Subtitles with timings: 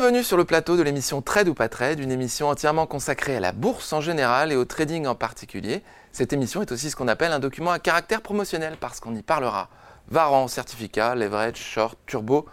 [0.00, 3.40] Bienvenue sur le plateau de l'émission Trade ou pas Trade, une émission entièrement consacrée à
[3.40, 5.82] la bourse en général et au trading en particulier.
[6.12, 9.22] Cette émission est aussi ce qu'on appelle un document à caractère promotionnel parce qu'on y
[9.22, 9.68] parlera
[10.08, 12.46] Varan, certificat, leverage, short, turbo,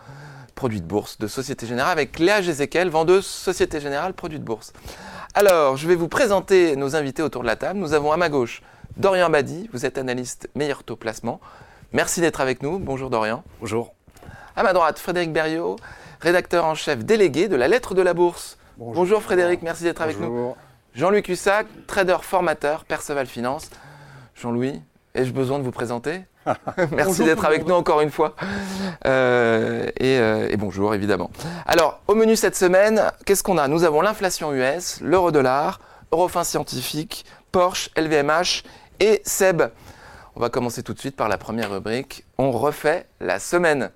[0.56, 4.74] produits de bourse de Société Générale avec Léa Gézéquel, vendeuse Société Générale, produits de bourse.
[5.36, 7.78] Alors, je vais vous présenter nos invités autour de la table.
[7.78, 8.64] Nous avons à ma gauche
[8.98, 11.40] Dorian Badi, vous êtes analyste meilleur taux placement.
[11.94, 12.80] Merci d'être avec nous.
[12.80, 13.44] Bonjour Dorian.
[13.60, 13.94] Bonjour.
[14.56, 15.76] À ma droite, Frédéric Berriot,
[16.26, 18.58] rédacteur en chef délégué de la Lettre de la Bourse.
[18.78, 20.56] Bonjour, Frédéric, merci d'être avec nous.
[20.96, 23.70] Jean-Louis Cussac, trader formateur, Perceval Finance.
[24.34, 24.82] Jean-Louis,
[25.14, 26.22] ai-je besoin de vous présenter
[26.92, 28.36] Merci d'être avec nous encore une fois.
[29.06, 31.30] Euh, euh, et, bonjour évidemment.
[31.68, 33.68] Alors, au menu cette semaine, qu'est-ce qu'on a?
[33.68, 35.80] Nous avons l'inflation US, l'euro-dollar,
[36.12, 38.64] Eurofin Scientifique, Porsche, LVMH
[39.00, 39.62] et SEB.
[40.36, 42.26] On va commencer tout de suite par la première rubrique.
[42.40, 43.92] On refait la semaine.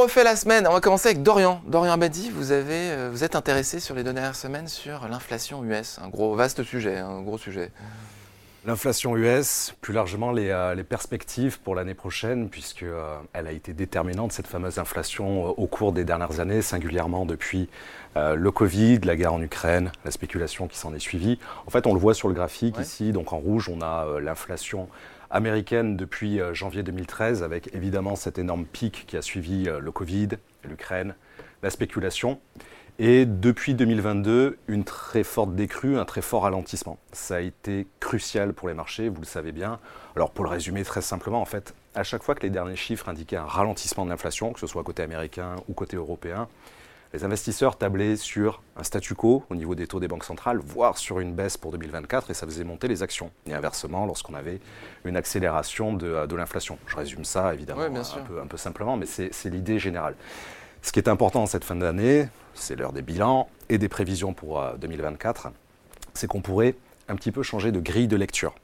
[0.00, 0.66] Refait la semaine.
[0.66, 1.60] On va commencer avec Dorian.
[1.66, 5.98] Dorian Badi, vous, avez, euh, vous êtes intéressé sur les dernières semaines sur l'inflation US.
[6.02, 7.70] Un gros, vaste sujet, un gros sujet.
[8.64, 13.74] L'inflation US, plus largement les, euh, perspectives pour l'année prochaine, puisqu'elle euh, elle a été
[13.74, 17.68] déterminante, cette fameuse inflation, au cours des dernières années, singulièrement depuis
[18.16, 21.38] le Covid, la guerre en Ukraine, la spéculation qui s'en est suivie.
[21.66, 24.88] En fait, on le voit sur le graphique ici, donc en rouge, on a l'inflation
[25.30, 29.92] américaine depuis euh, janvier 2013, avec évidemment cet énorme pic qui a suivi euh, le
[29.92, 30.28] Covid,
[30.64, 31.14] l'Ukraine,
[31.62, 32.40] la spéculation.
[32.98, 36.98] Et depuis 2022, une très forte décrue, un très fort ralentissement.
[37.12, 39.78] Ça a été crucial pour les marchés, vous le savez bien.
[40.16, 43.08] Alors pour le résumer très simplement, en fait, à chaque fois que les derniers chiffres
[43.08, 46.46] indiquaient un ralentissement de l'inflation, que ce soit côté américain ou côté européen,
[47.12, 50.96] les investisseurs tablaient sur un statu quo au niveau des taux des banques centrales, voire
[50.96, 53.30] sur une baisse pour 2024, et ça faisait monter les actions.
[53.46, 54.60] Et inversement, lorsqu'on avait
[55.04, 56.78] une accélération de, euh, l'inflation.
[56.86, 60.14] Je résume ça évidemment un, peu, simplement, mais c'est l'idée générale.
[60.82, 64.32] Ce qui est important en cette fin d'année, c'est l'heure des bilans et des prévisions
[64.32, 65.50] pour 2024, euh,
[66.14, 66.76] c'est qu'on pourrait
[67.08, 68.54] un petit peu changer de grille de lecture.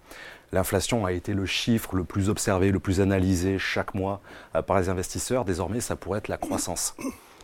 [0.53, 4.21] L'inflation a été le chiffre le plus observé, le plus analysé chaque mois
[4.55, 5.45] euh, par les investisseurs.
[5.45, 6.95] Désormais, ça pourrait être la croissance.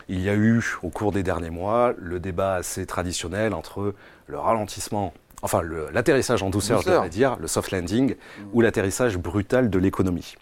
[0.09, 3.93] Il y a eu, au cours des derniers mois, le débat assez traditionnel entre
[4.27, 5.61] le ralentissement, enfin
[5.93, 8.15] l'atterrissage en douceur, je devrais dire, le soft landing,
[8.53, 10.35] ou l'atterrissage brutal de l'économie.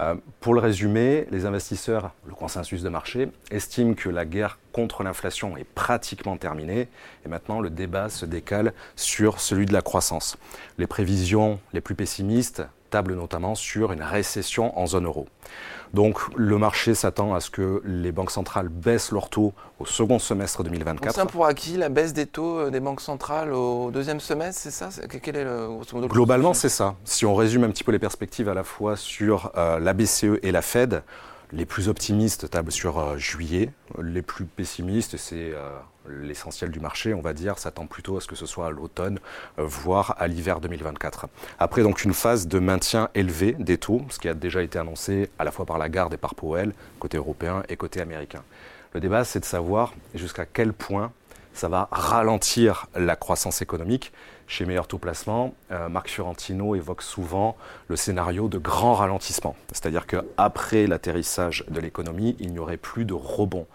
[0.00, 5.02] Euh, pour le résumer, les investisseurs, le consensus de marché, estiment que la guerre contre
[5.02, 6.88] l'inflation est pratiquement terminée
[7.26, 10.38] et maintenant le débat se décale sur celui de la croissance.
[10.78, 15.26] Les prévisions les plus pessimistes tablent notamment sur une récession en zone euro.
[15.94, 20.18] Donc le marché s'attend à ce que les banques centrales baissent leurs taux au second
[20.18, 21.14] semestre 2024.
[21.14, 24.70] C'est pour acquis la baisse des taux euh, des banques centrales au deuxième semestre, c'est
[24.70, 24.90] ça?
[25.22, 25.68] Quel est le,
[26.06, 26.94] Globalement, c'est ça.
[27.04, 30.38] Si on résume un petit peu les perspectives à la fois sur euh, la BCE
[30.42, 31.02] et la Fed,
[31.52, 35.68] les plus optimistes tablent sur euh, juillet, les plus pessimistes, c'est euh,
[36.08, 39.18] l'essentiel du marché, on va dire, s'attend plutôt à ce que ce soit à l'automne,
[39.58, 41.28] euh, voire à l'hiver 2024.
[41.58, 45.30] Après, donc, une phase de maintien élevé des taux, ce qui a déjà été annoncé
[45.38, 48.42] à la fois par la garde et par Powell, côté européen et côté américain.
[48.92, 51.12] Le débat, c'est de savoir jusqu'à quel point
[51.52, 54.12] ça va ralentir la croissance économique.
[54.46, 57.56] Chez Meilleur Taux Placement, euh, Marc Fiorentino évoque souvent
[57.88, 59.54] le scénario de grand ralentissement.
[59.68, 63.66] C'est-à-dire qu'après l'atterrissage de l'économie, il n'y aurait plus de rebond.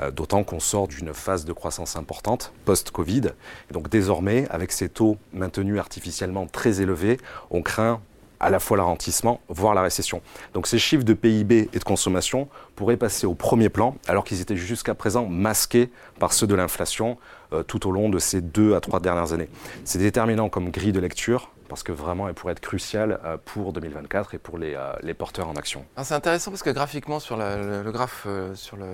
[0.00, 3.32] Euh, d'autant qu'on sort d'une phase de croissance importante post-Covid.
[3.72, 7.18] Donc désormais, avec ces taux maintenus artificiellement très élevés,
[7.50, 8.00] on craint
[8.40, 10.22] à la fois l'arrentissement, voire la récession.
[10.54, 14.40] Donc ces chiffres de PIB et de consommation pourraient passer au premier plan, alors qu'ils
[14.40, 17.18] étaient jusqu'à présent masqués par ceux de l'inflation
[17.52, 19.48] euh, tout au long de ces deux à trois dernières années.
[19.84, 23.72] C'est déterminant comme grille de lecture parce que vraiment elle pourrait être cruciale euh, pour
[23.72, 25.84] 2024 et pour les, euh, les porteurs en action.
[26.02, 28.86] C'est intéressant parce que graphiquement sur le, graphe, sur le,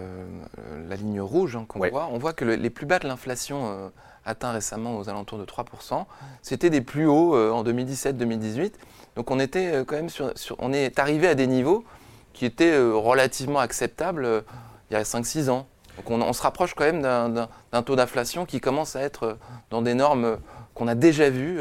[0.89, 3.93] la ligne rouge hein, qu'on voit, on voit que les plus bas de l'inflation
[4.25, 6.05] atteints récemment aux alentours de 3%,
[6.43, 8.73] c'était des plus hauts en 2017-2018.
[9.17, 11.85] Donc on était euh, quand même est arrivé à des niveaux
[12.35, 14.41] qui étaient euh, relativement acceptables euh,
[14.91, 15.67] il y a 5-6 ans.
[15.97, 19.39] Donc on, se rapproche quand même d'un taux d'inflation qui commence à être
[19.71, 20.37] dans des normes
[20.75, 21.59] qu'on a déjà vues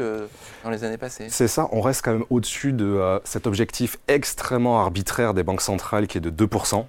[0.62, 1.28] dans les années passées.
[1.30, 6.06] C'est ça, on reste quand même au-dessus de cet objectif extrêmement arbitraire des banques centrales
[6.06, 6.84] qui est de 2%.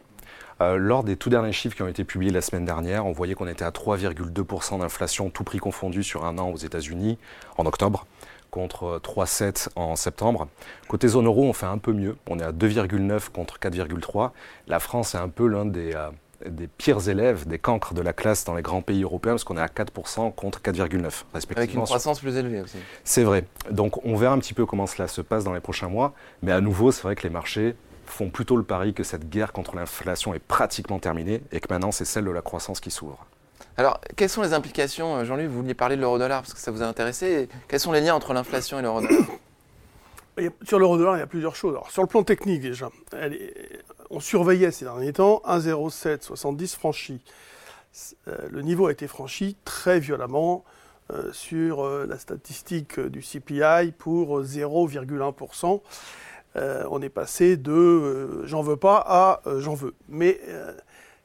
[0.60, 3.48] Lors des tout derniers chiffres qui ont été publiés la semaine dernière, on voyait qu'on
[3.48, 7.18] était à 3,2% d'inflation, tout prix confondu, sur un an aux États-Unis
[7.58, 8.06] en octobre
[8.52, 10.48] contre 3,7 en septembre.
[10.88, 12.18] Côté zone euro, on fait un peu mieux.
[12.30, 14.32] On est à 2,9 contre 4,3.
[14.68, 16.10] La France est un peu l'un des, euh,
[16.46, 19.58] des pires élèves, des cancres de la classe dans les grands pays européens, parce qu'on
[19.58, 21.58] est à 4% contre 4,9% respectivement.
[21.58, 22.78] Avec une croissance plus élevée aussi.
[23.04, 23.46] C'est vrai.
[23.72, 26.14] Donc on verra un petit peu comment cela se passe dans les prochains mois.
[26.42, 27.76] Mais à nouveau, c'est vrai que les marchés
[28.08, 31.92] font plutôt le pari que cette guerre contre l'inflation est pratiquement terminée et que maintenant
[31.92, 33.26] c'est celle de la croissance qui s'ouvre.
[33.78, 36.82] Alors, quelles sont les implications, Jean-Luc Vous vouliez parler de l'euro-dollar parce que ça vous
[36.82, 37.48] a intéressé.
[37.68, 39.22] Quels sont les liens entre l'inflation et l'euro-dollar
[40.64, 41.74] Sur l'euro-dollar, il y a plusieurs choses.
[41.74, 42.90] Alors, sur le plan technique déjà,
[44.10, 47.22] on surveillait ces derniers temps 1,0770 franchi.
[48.28, 50.64] Euh, le niveau a été franchi très violemment
[51.12, 55.82] euh, sur euh, la statistique du CPI pour 0,1%.
[56.58, 59.94] On est passé de j'en veux pas à j'en veux.
[60.10, 60.40] Mais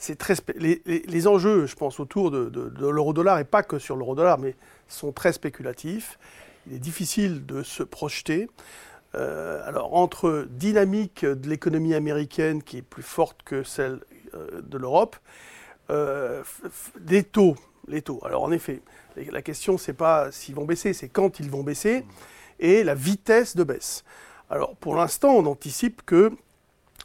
[0.02, 4.56] c'est très les, enjeux, je pense, autour de, l'euro-dollar, et pas que sur l'euro-dollar, mais
[4.88, 6.19] sont très spéculatifs.
[6.67, 8.49] Il est difficile de se projeter.
[9.14, 14.00] Euh, alors, entre dynamique de l'économie américaine qui est plus forte que celle
[14.35, 15.17] euh, de l'Europe,
[15.90, 16.43] euh,
[16.99, 17.55] des taux,
[17.87, 18.20] les taux.
[18.25, 18.82] Alors, en effet,
[19.17, 22.05] la question, c'est pas s'ils vont baisser, c'est quand ils vont baisser
[22.58, 24.02] et la vitesse de baisse.
[24.52, 26.31] Alors, pour l'instant, on anticipe que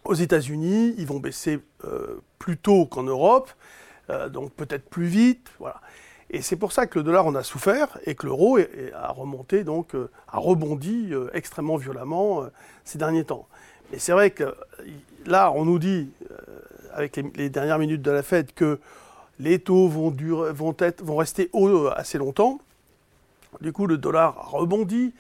[0.03, 1.59] aux États-Unis, ils vont baisser
[2.39, 3.49] plus tôt qu'en Europe,
[4.29, 5.49] donc peut-être plus vite.
[6.29, 8.57] Et c'est pour ça que le dollar en a souffert et que l'euro
[8.93, 12.47] a remonté, donc euh, a rebondi euh, extrêmement violemment euh,
[12.83, 13.47] ces derniers temps.
[13.91, 14.53] Mais c'est vrai que
[15.25, 16.09] là, on nous dit,
[16.93, 18.79] avec les, dernières minutes de la Fed, que
[19.39, 22.59] les taux vont rester hauts assez longtemps.
[23.61, 25.13] Du coup, le dollar a rebondi.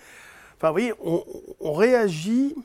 [0.57, 0.93] Enfin, vous voyez,
[1.59, 2.55] on, réagit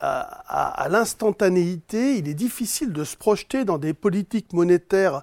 [0.00, 2.16] à, l'instantanéité.
[2.16, 5.22] Il est difficile de se projeter dans des politiques monétaires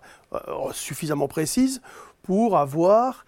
[0.71, 1.81] suffisamment précises
[2.23, 3.25] pour avoir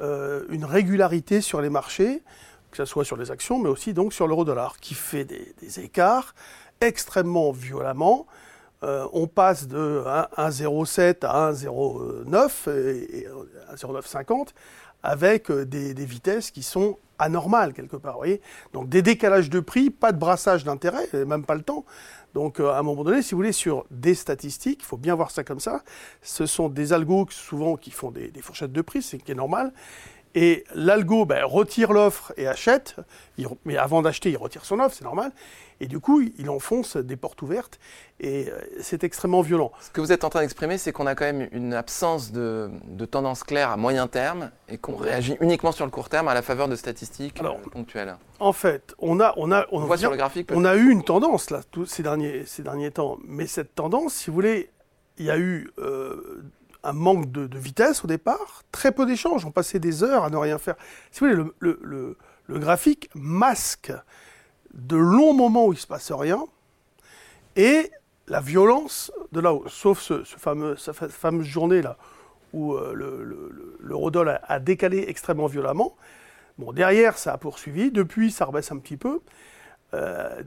[0.00, 2.22] euh, une régularité sur les marchés,
[2.70, 6.34] que ce soit sur les actions, mais aussi donc sur l'euro-dollar, qui fait des, écarts
[6.80, 8.26] extrêmement violemment.
[8.82, 10.02] Euh, on passe de
[10.38, 13.28] 1,07 à 1,09 et,
[13.74, 14.48] 1,0950
[15.02, 18.16] avec euh, des, des, vitesses qui sont anormales quelque part.
[18.16, 18.40] Voyez
[18.72, 21.84] Donc des décalages de prix, pas de brassage d'intérêt, même pas le temps.
[22.34, 25.14] Donc, euh, à un moment donné, si vous voulez, sur des statistiques, il faut bien
[25.14, 25.82] voir ça comme ça.
[26.22, 29.72] Ce sont des algos souvent qui font des, fourchettes de prix, c'est qui est normal.
[30.34, 32.96] Et l'algo ben, retire l'offre et achète,
[33.64, 35.32] mais avant d'acheter, il retire son offre, c'est normal.
[35.80, 37.80] Et du coup, il enfonce des portes ouvertes
[38.20, 39.72] et euh, c'est extrêmement violent.
[39.80, 42.70] Ce que vous êtes en train d'exprimer, c'est qu'on a quand même une absence de,
[43.10, 46.42] tendance claire à moyen terme et qu'on réagit uniquement sur le court terme à la
[46.42, 47.42] faveur de statistiques
[47.72, 48.16] ponctuelles.
[48.40, 51.02] En fait, on a, on a, on, voit sur le graphique, on a eu une
[51.02, 54.70] tendance là tous ces derniers, ces derniers temps, mais cette tendance, si vous voulez,
[55.16, 56.42] il y a eu euh,
[56.82, 60.36] un manque de, vitesse au départ, très peu d'échanges, on passait des heures à ne
[60.36, 60.76] rien faire.
[61.10, 62.16] Si vous voulez, le,
[62.48, 63.92] graphique masque
[64.74, 66.44] de longs moments où il ne se passe rien,
[67.56, 67.90] et
[68.26, 71.96] la violence de là haut, sauf ce, fameux, cette fameuse journée-là
[72.52, 75.96] où euh, le, a, décalé extrêmement violemment.
[76.58, 77.90] Bon, derrière, ça a poursuivi.
[77.90, 79.20] Depuis, ça rebaisse un petit peu.
[79.94, 80.42] Euh,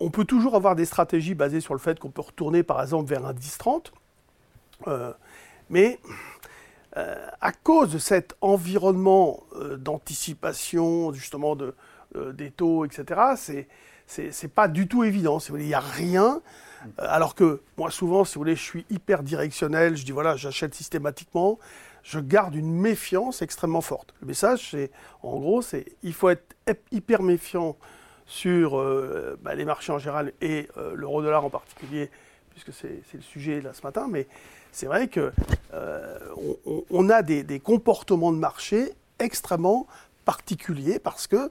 [0.00, 3.08] on peut toujours avoir des stratégies basées sur le fait qu'on peut retourner, par exemple,
[3.08, 3.92] vers un 10-30.
[4.86, 5.12] Euh,
[5.70, 5.98] mais
[7.40, 9.44] à cause de cet environnement
[9.76, 11.74] d'anticipation, justement, de,
[12.16, 13.66] euh, des taux, etc.,
[14.06, 15.38] c'est pas du tout évident.
[15.50, 16.40] il n'y a rien.
[16.98, 19.94] Euh, alors que moi, souvent, si vous voulez, je suis hyper directionnel.
[19.94, 21.58] Je dis voilà, j'achète systématiquement.
[22.02, 24.14] Je garde une méfiance extrêmement forte.
[24.22, 24.90] Le message, c'est
[25.22, 26.54] en gros, c'est il faut être
[26.90, 27.76] hyper méfiant
[28.24, 32.10] sur euh, bah, les marchés en général et l'euro-dollar en particulier,
[32.50, 34.06] puisque c'est le sujet là ce matin.
[34.08, 34.26] Mais
[34.72, 35.32] c'est vrai que
[36.90, 39.86] on, a des, des, comportements de marché extrêmement
[40.24, 41.50] particuliers parce que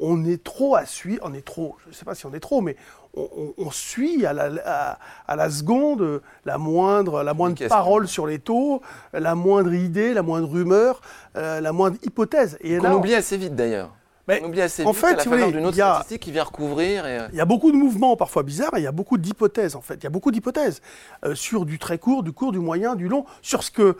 [0.00, 2.40] on est trop à suivre, on est trop, je ne sais pas si on est
[2.40, 2.76] trop, mais
[3.16, 8.82] on, suit à la, à, la, seconde la moindre, la moindre parole sur les taux,
[9.12, 11.00] la moindre idée, la moindre rumeur,
[11.36, 12.58] euh, la moindre hypothèse.
[12.60, 13.90] Et on oublie assez vite d'ailleurs.
[14.26, 17.02] Mais on oublie assez vite en fait, d'une autre statistique qui vient recouvrir.
[17.04, 19.76] Euh, il y a beaucoup de mouvements parfois bizarres et il y a beaucoup d'hypothèses
[19.76, 19.96] en fait.
[19.96, 20.80] Il y a beaucoup d'hypothèses
[21.24, 23.96] euh, sur du très court, du court, du moyen, du long, sur ce que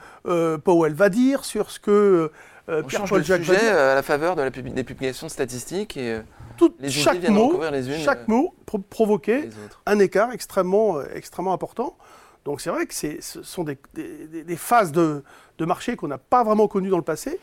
[0.59, 2.31] Powell va dire, sur ce que
[2.71, 6.69] euh, Pierre-Paul Jacques sujet euh, à la faveur de la des publications statistiques et euh,
[6.81, 8.55] les chaque mot, les unes, chaque mot
[8.89, 9.51] provoquait
[9.85, 11.97] un écart extrêmement, extrêmement important.
[12.47, 15.25] Donc c'est vrai que ce sont des, des, phases de,
[15.59, 17.39] de marché qu'on n'a pas vraiment connues dans le passé,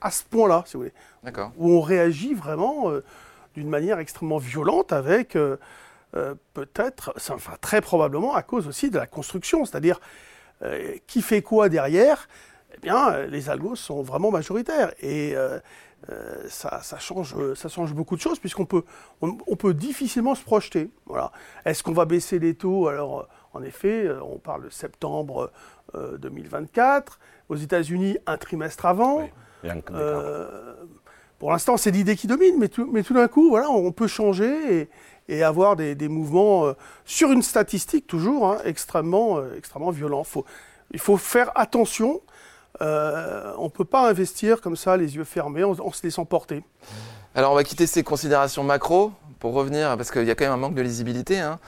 [0.00, 0.94] à ce point-là, si vous voulez.
[1.22, 1.52] D'accord.
[1.56, 2.90] Où on réagit vraiment
[3.54, 5.36] d'une manière extrêmement violente avec
[6.54, 10.00] peut-être, enfin très probablement à cause aussi de la construction, c'est-à-dire
[11.06, 12.28] qui fait quoi derrière
[12.76, 14.92] eh bien, euh, les algos sont vraiment majoritaires.
[15.00, 15.58] Et euh,
[16.10, 18.84] euh, ça, change, ça change beaucoup de choses, puisqu'on peut,
[19.20, 20.90] on, peut difficilement se projeter.
[21.06, 21.32] Voilà.
[21.64, 22.88] Est-ce qu'on va baisser les taux?
[22.88, 25.50] Alors, En effet, on parle de septembre
[25.94, 27.18] 2024.
[27.48, 29.28] Aux États-Unis, un trimestre avant.
[31.38, 34.06] Pour l'instant, c'est l'idée qui domine, mais tout, mais tout d'un coup, voilà, on peut
[34.06, 34.88] changer
[35.28, 36.74] et, avoir des, mouvements
[37.04, 40.24] sur une statistique toujours hein, extrêmement, extrêmement violents.
[40.24, 40.44] Faut,
[40.92, 42.20] il faut faire attention.
[42.82, 46.62] Euh, on ne peut pas investir comme ça, les yeux fermés, en, se laissant porter.
[47.34, 50.52] Alors, on va quitter ces considérations macro pour revenir, parce qu'il y a quand même
[50.52, 51.58] un manque de lisibilité, hein,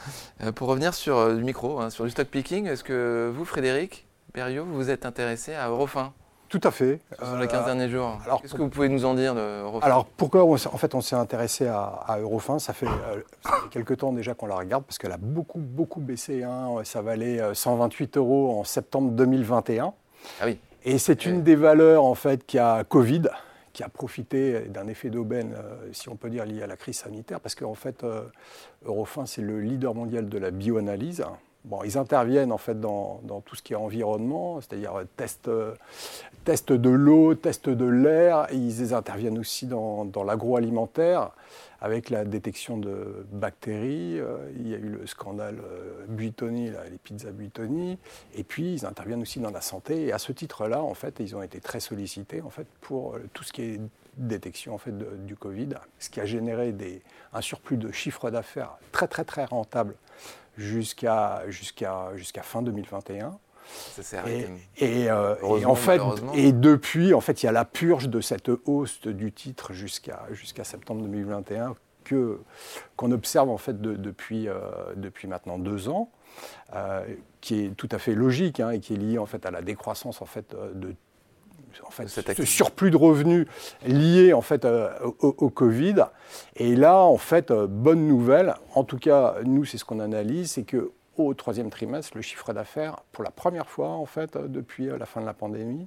[0.43, 2.67] euh, pour revenir sur euh, du micro, hein, sur du stock picking.
[2.67, 6.13] Est-ce que vous, Frédéric Berriot, vous vous êtes intéressé à Eurofin
[6.53, 7.01] tout à fait.
[7.19, 8.19] Sur les 15 derniers jours.
[8.43, 11.01] Qu'est-ce que vous pouvez nous en dire de Eurofin Alors pourquoi on, en fait on
[11.01, 12.59] s'est intéressé à, Eurofin?
[12.59, 12.87] Ça fait,
[13.71, 16.43] quelques temps déjà qu'on la regarde parce qu'elle a beaucoup beaucoup baissé.
[16.43, 16.69] Hein.
[16.85, 19.95] Ça valait 128 euros en septembre 2021.
[20.41, 20.59] Ah oui.
[20.85, 23.23] Et c'est une des valeurs en fait qui a Covid,
[23.73, 26.99] qui a profité d'un effet d'aubaine, euh, si on peut dire, lié à la crise
[26.99, 28.25] sanitaire, parce qu'en fait, euh,
[28.85, 31.25] Eurofin, c'est le leader mondial de la bioanalyse.
[31.65, 35.49] Bon, ils interviennent en fait dans, tout ce qui est environnement, c'est-à-dire test,
[36.45, 38.49] test de l'eau, test de l'air.
[38.53, 41.31] Ils interviennent aussi dans, l'agroalimentaire
[41.81, 44.19] avec la détection de bactéries.
[44.21, 47.99] Euh, il y a eu le scandale euh, Buitoni, les pizzas Buitoni.
[48.37, 50.07] Et puis, ils interviennent aussi dans la santé.
[50.07, 53.29] Et à ce titre-là, en fait, ils ont été très sollicités en fait, pour euh,
[53.33, 53.81] tout ce qui est
[54.17, 57.03] détection en fait, du Covid, ce qui a généré des,
[57.33, 59.95] un surplus de chiffre d'affaires très, très, très rentable
[60.57, 63.39] jusqu'à jusqu'à jusqu'à fin 2021.
[64.77, 66.01] Et, euh, en fait,
[66.35, 70.27] et depuis, en fait, il y a la purge de cette hausse du titre jusqu'à
[70.31, 72.41] jusqu'à septembre 2021 que
[72.97, 74.57] qu'on observe en fait depuis euh,
[74.97, 76.11] depuis maintenant deux ans,
[76.75, 77.05] euh,
[77.41, 79.63] qui est tout à fait logique hein, et qui est lié en fait à la
[79.63, 80.95] décroissance en fait de
[81.87, 83.47] en fait, ce surplus de revenus
[83.87, 85.97] lié en fait au, au, Covid.
[86.57, 88.55] Et là, en fait, bonne nouvelle.
[88.75, 92.53] En tout cas, nous, c'est ce qu'on analyse, c'est que au troisième trimestre, le chiffre
[92.53, 95.87] d'affaires, pour la première fois en fait depuis euh, la fin de la pandémie,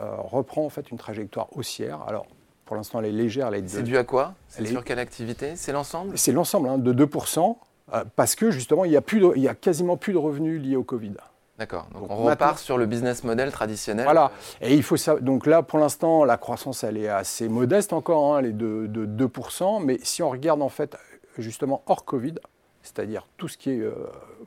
[0.00, 2.02] euh, reprend en fait une trajectoire haussière.
[2.06, 2.26] Alors
[2.64, 3.50] pour l'instant, elle est légère.
[3.66, 4.34] C'est dû à quoi?
[4.48, 5.54] C'est sur quelle activité?
[5.54, 6.18] C'est l'ensemble?
[6.18, 7.56] C'est l'ensemble hein, de 2%,
[7.94, 10.60] euh, parce que justement, il y, a plus il y a quasiment plus de revenus
[10.60, 11.14] liés au Covid.
[11.58, 11.86] D'accord.
[11.94, 14.04] Donc, on repart sur le business model traditionnel.
[14.04, 14.30] Voilà.
[14.60, 15.16] Et il faut ça.
[15.16, 18.34] Donc là, pour l'instant, la croissance, elle est assez modeste encore.
[18.34, 19.82] Hein, elle est de, de 2%.
[19.82, 20.96] Mais si on regarde en fait
[21.38, 22.34] justement hors Covid,
[22.82, 23.94] c'est-à-dire tout ce qui est euh,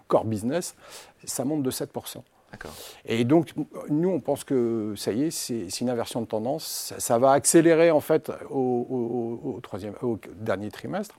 [0.07, 0.75] core business,
[1.23, 2.21] ça monte de 7%.
[3.05, 3.53] Et donc,
[3.89, 6.93] nous, on pense que ça y est, c'est une inversion de tendance.
[6.97, 11.15] Ça, va accélérer, en fait, au, troisième, au dernier trimestre,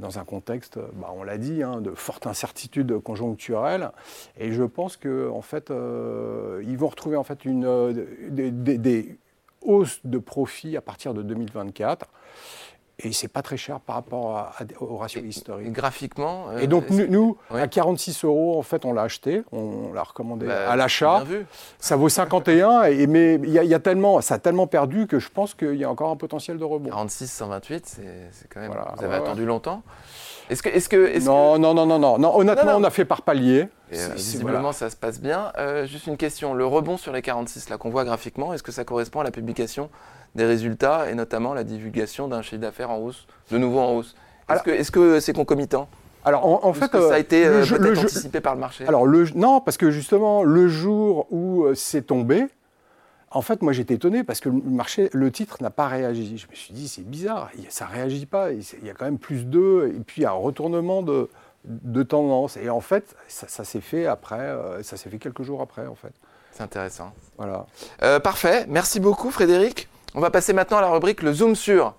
[0.00, 3.90] dans un contexte, bah, on l'a dit, hein, de forte incertitude conjoncturelle.
[4.38, 7.92] Et je pense qu'en en fait, euh, ils vont retrouver, en fait, une,
[8.30, 9.18] des, des
[9.62, 12.08] hausses de profit à partir de 2024.
[12.98, 15.70] Et c'est pas très cher par rapport au ratio historique.
[15.70, 20.02] graphiquement euh, Et donc, nous, à 46 euros, en fait, on l'a acheté, on l'a
[20.02, 21.22] recommandé bah, à l'achat.
[21.78, 25.28] Ça vaut 51, et, mais il y, a tellement, ça a tellement perdu que je
[25.28, 26.88] pense qu'il y a encore un potentiel de rebond.
[26.88, 28.00] 46, 128,
[28.30, 28.72] c'est quand même.
[28.96, 29.82] vous avez attendu longtemps
[30.48, 33.22] est-ce que, est-ce que, non, non, non, non, non, non, Honnêtement, on a fait par
[33.22, 33.68] palier.
[33.92, 35.52] Euh, visiblement, ça se passe bien.
[35.58, 36.54] Euh, juste une question.
[36.54, 39.30] Le rebond sur les 46 là qu'on voit graphiquement, est-ce que ça correspond à la
[39.30, 39.90] publication
[40.36, 44.14] des résultats et notamment la divulgation d'un chiffre d'affaires en hausse, de nouveau en hausse
[44.48, 45.88] Est-ce que c'est concomitant?
[46.24, 48.84] Alors en, fait, ça a euh, été le, anticipé par le marché?
[48.88, 52.46] Alors le, non, parce que justement le jour où c'est tombé,
[53.30, 56.38] en fait, moi j'étais étonné parce que le marché, le titre n'a pas réagi.
[56.38, 58.50] Je me suis dit, c'est bizarre, ça ne réagit pas.
[58.52, 61.28] Il y a quand même plus d'eux, et puis un retournement de,
[61.64, 62.56] de tendance.
[62.56, 65.94] Et en fait, ça, s'est fait après, euh, ça s'est fait quelques jours après, en
[65.94, 66.12] fait.
[66.52, 67.12] C'est intéressant.
[67.36, 67.66] Voilà.
[68.02, 68.64] Euh, parfait.
[68.68, 69.88] Merci beaucoup, Frédéric.
[70.18, 71.94] On va passer maintenant à la rubrique Le Zoom sur.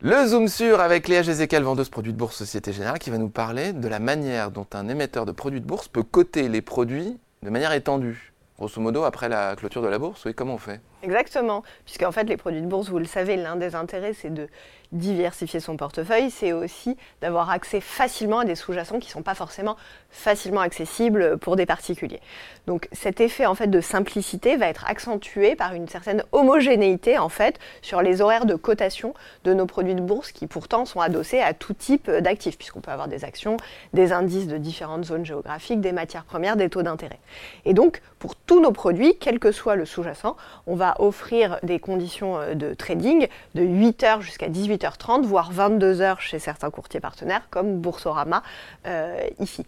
[0.00, 3.28] Le Zoom sur avec Léa Gézécal, vendeuse produits de bourse Société Générale, qui va nous
[3.28, 7.18] parler de la manière dont un émetteur de produits de bourse peut coter les produits
[7.42, 8.32] de manière étendue.
[8.56, 10.80] Grosso modo, après la clôture de la bourse, oui, comment on fait?
[11.02, 14.48] Exactement, puisqu'en fait, les produits de bourse, vous le savez, l'un des intérêts, c'est de
[14.92, 19.34] diversifier son portefeuille, c'est aussi d'avoir accès facilement à des sous-jacents qui ne sont pas
[19.34, 19.76] forcément
[20.10, 22.20] facilement accessibles pour des particuliers.
[22.66, 27.30] Donc cet effet en fait de simplicité va être accentué par une certaine homogénéité en
[27.30, 31.40] fait sur les horaires de cotation de nos produits de bourse qui pourtant sont adossés
[31.40, 33.56] à tout type d'actifs puisqu'on peut avoir des actions,
[33.94, 37.18] des indices de différentes zones géographiques, des matières premières, des taux d'intérêt.
[37.64, 41.80] Et donc pour tous nos produits, quel que soit le sous-jacent, on va offrir des
[41.80, 44.48] conditions euh, de trading de 8h jusqu'à
[44.82, 48.42] 18h30, voire 22h chez certains courtiers partenaires comme Boursorama
[48.86, 49.64] euh, ici.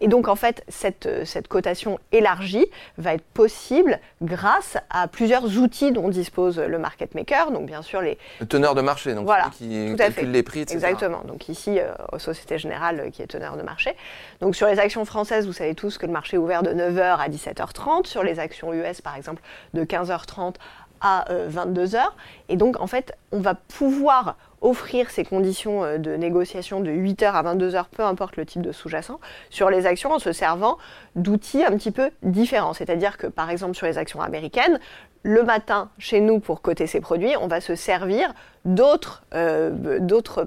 [0.00, 2.66] Et donc en fait, cette, cette cotation élargie
[2.98, 7.50] va être possible grâce à plusieurs outils dont dispose le market maker.
[7.50, 8.18] Donc bien sûr les...
[8.40, 10.76] Le teneur de marché, donc voilà, qui calcule les prix, etc.
[10.76, 11.22] Exactement.
[11.24, 11.78] Donc ici,
[12.12, 13.96] aux Société Générale qui est teneur de marché.
[14.40, 17.16] Donc sur les actions françaises, vous savez tous que le marché est ouvert de 9h
[17.18, 18.06] à 17h30.
[18.06, 19.42] Sur les actions US, par exemple,
[19.72, 20.54] de 15h30
[21.00, 22.00] à 22h.
[22.48, 27.26] Et donc, en fait, on va pouvoir offrir ces conditions euh, de négociation de 8h
[27.26, 30.78] à 22h, peu importe le type de sous-jacent, sur les actions en se servant
[31.14, 32.72] d'outils un petit peu différents.
[32.72, 34.80] C'est-à-dire que, par exemple, sur les actions américaines,
[35.22, 38.34] le matin, chez nous, pour coter ces produits, on va se servir
[38.66, 39.70] d'autres euh,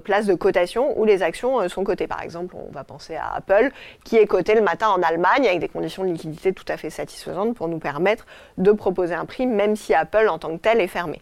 [0.04, 2.06] places de cotation où les actions euh, sont cotées.
[2.06, 3.70] Par exemple, on va penser à Apple,
[4.04, 6.90] qui est coté le matin en Allemagne avec des conditions de liquidité tout à fait
[6.90, 10.80] satisfaisantes pour nous permettre de proposer un prix, même si Apple en tant que tel
[10.80, 11.20] est fermé.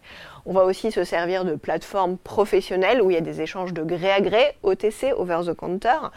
[0.49, 3.83] On va aussi se servir de plateformes professionnelles où il y a des échanges de
[3.83, 6.09] gré à gré, OTC, over the counter,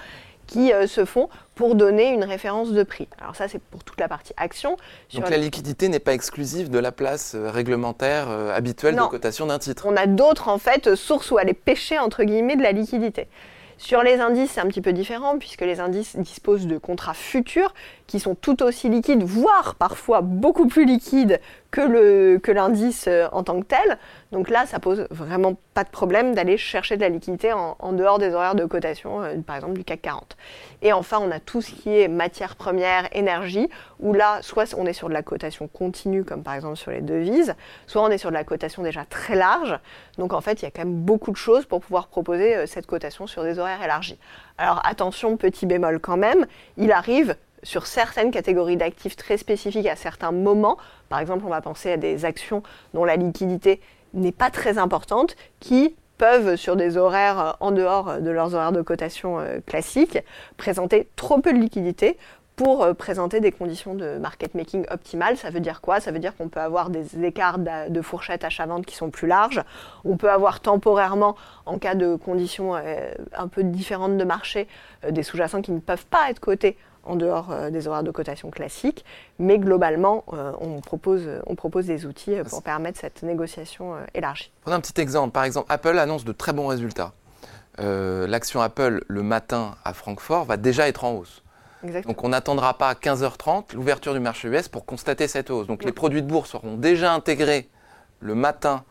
[0.47, 3.09] qui euh, se font pour donner une référence de prix.
[3.21, 4.77] Alors ça, c'est pour toute la partie action.
[5.15, 9.47] Donc la liquidité n'est pas exclusive de la place euh, réglementaire euh, habituelle de cotation
[9.47, 9.85] d'un titre.
[9.89, 13.27] On a d'autres, en fait, sources où aller pêcher, entre guillemets, de la liquidité.
[13.79, 17.73] Sur les indices, c'est un petit peu différent puisque les indices disposent de contrats futurs
[18.11, 21.41] qui sont tout aussi liquides, voire parfois beaucoup plus liquides
[21.71, 23.99] que l'indice que en tant que tel.
[24.33, 28.19] Donc là, ça pose vraiment pas de problème d'aller chercher de la liquidité en, dehors
[28.19, 30.37] des horaires de cotation, euh, par exemple du CAC 40.
[30.83, 33.69] Et enfin, on a tout ce qui est matière première, énergie,
[34.01, 37.03] où là, soit on est sur de la cotation continue, comme par exemple sur les
[37.03, 37.55] devises,
[37.87, 39.79] soit on est sur de la cotation déjà très large.
[40.19, 42.67] Donc en fait, il y a quand même beaucoup de choses pour pouvoir proposer euh,
[42.67, 44.19] cette cotation sur des horaires élargis.
[44.59, 49.97] Alors attention, petit bémol quand même, il arrive sur certaines catégories d'actifs très spécifiques à
[49.97, 50.79] certains moments.
[51.09, 52.63] Par exemple, on va penser à des actions
[52.95, 53.81] dont la liquidité
[54.15, 58.55] n'est pas très importante, qui peuvent, sur des horaires euh, en dehors euh, de leurs
[58.55, 60.19] horaires de cotation euh, classiques,
[60.59, 62.19] présenter trop peu de liquidité
[62.57, 65.39] pour présenter des conditions de market making optimales.
[65.39, 65.99] Ça veut dire quoi?
[65.99, 69.63] Ça veut dire qu'on peut avoir des écarts de fourchette achat-vente qui sont plus larges.
[70.05, 74.69] On peut avoir temporairement, en cas de conditions un peu différentes de marché,
[75.09, 78.51] des sous-jacents qui ne peuvent pas être cotés en dehors euh, des horaires de cotation
[78.51, 79.05] classiques,
[79.39, 84.53] mais globalement, euh, on, propose, on propose des outils euh, pour permettre cette négociation élargie.
[84.63, 85.33] Prenons un petit exemple.
[85.33, 87.13] Par exemple, Apple annonce de très bons résultats.
[87.79, 91.43] L'action Apple le matin à Francfort va déjà être en hausse.
[92.05, 95.67] Donc on n'attendra pas à 15h30 l'ouverture du marché US pour constater cette hausse.
[95.67, 97.71] Donc les produits de bourse seront déjà intégrés
[98.21, 98.85] le matin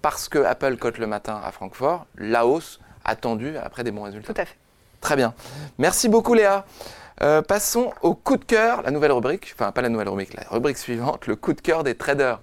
[0.00, 4.32] parce que Apple cote le matin à Francfort, la hausse attendue après des bons résultats.
[4.32, 4.56] Tout à fait.
[5.00, 5.34] Très bien.
[5.78, 6.64] Merci beaucoup Léa.
[7.22, 10.46] Euh, passons au coup de cœur, la nouvelle rubrique, enfin pas la nouvelle rubrique, la
[10.50, 12.40] rubrique suivante, le coup de cœur des traders.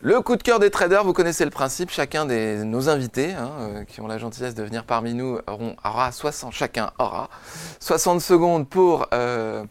[0.00, 3.50] Le coup de cœur des traders, vous connaissez le principe, chacun de nos invités hein,
[3.58, 7.28] euh, qui ont la gentillesse de venir parmi nous auront, aura 60, chacun aura
[7.80, 9.64] 60 secondes pour euh,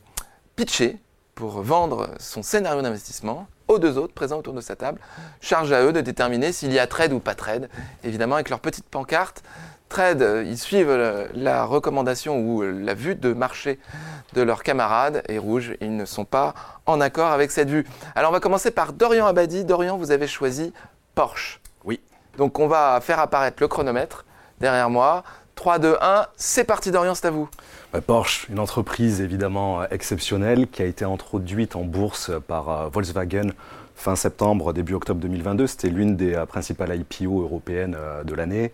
[0.58, 0.98] pitcher,
[1.34, 5.00] pour vendre son scénario d'investissement aux deux autres présents autour de sa table.
[5.42, 7.70] Charge à eux de déterminer s'il y a trade ou pas trade.
[8.04, 9.44] Évidemment, avec leur petite pancarte,
[9.90, 10.96] trade, euh, ils suivent
[11.34, 13.80] la recommandation ou la vue de marché
[14.34, 15.24] de leurs camarades.
[15.30, 16.54] Et rouge, ils ne sont pas
[16.86, 17.86] en accord avec cette vue.
[18.16, 19.66] Alors, on va commencer par Dorian Abadi.
[19.66, 20.74] Dorian, vous avez choisi
[21.14, 21.62] Porsche.
[21.84, 22.00] Oui.
[22.38, 24.26] Donc, on va faire apparaître le chronomètre
[24.60, 25.24] derrière moi.
[25.56, 27.50] 3, 2, 1, c'est parti Dorian, c'est à vous.
[28.06, 33.52] Porsche, une entreprise évidemment euh, exceptionnelle qui a été introduite en bourse par euh, Volkswagen
[33.96, 35.68] fin septembre, début octobre 2022.
[35.68, 38.74] C'était l'une des euh, principales IPO européennes de l'année.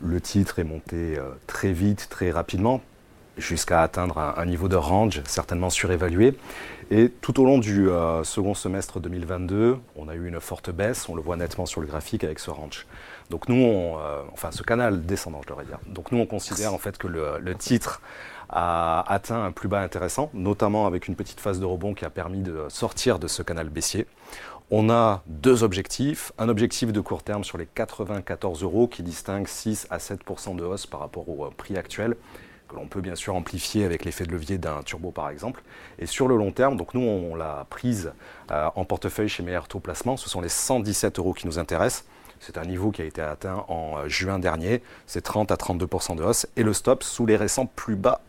[0.00, 2.80] Le titre est monté très vite, très rapidement,
[3.38, 6.36] jusqu'à atteindre un, niveau de range certainement surévalué.
[6.90, 7.88] Et tout au long du
[8.24, 11.86] second semestre 2022, on a eu une forte baisse, on le voit nettement sur le
[11.86, 12.86] graphique avec ce range.
[13.30, 13.98] Donc nous, on,
[14.32, 15.78] enfin ce canal descendant, je devrais dire.
[15.86, 18.00] Donc nous, on considère en fait que le, le titre
[18.50, 22.10] a atteint un plus bas intéressant, notamment avec une petite phase de rebond qui a
[22.10, 24.06] permis de sortir de ce canal baissier.
[24.70, 26.32] On a deux objectifs.
[26.38, 30.64] Un objectif de court terme sur les 94 euros qui distingue 6 à 7% de
[30.64, 32.16] hausse par rapport au euh, prix actuel
[32.66, 35.62] que l'on peut bien sûr amplifier avec l'effet de levier d'un turbo par exemple.
[35.98, 38.12] Et sur le long terme, donc nous on, l'a prise
[38.50, 42.06] euh, en portefeuille chez Meilleur Taux Placement, ce sont les 117 euros qui nous intéressent.
[42.46, 46.16] C'est un niveau qui a été atteint en euh, juin dernier, c'est 30 à 32%
[46.16, 48.20] de hausse et le stop sous les récents plus bas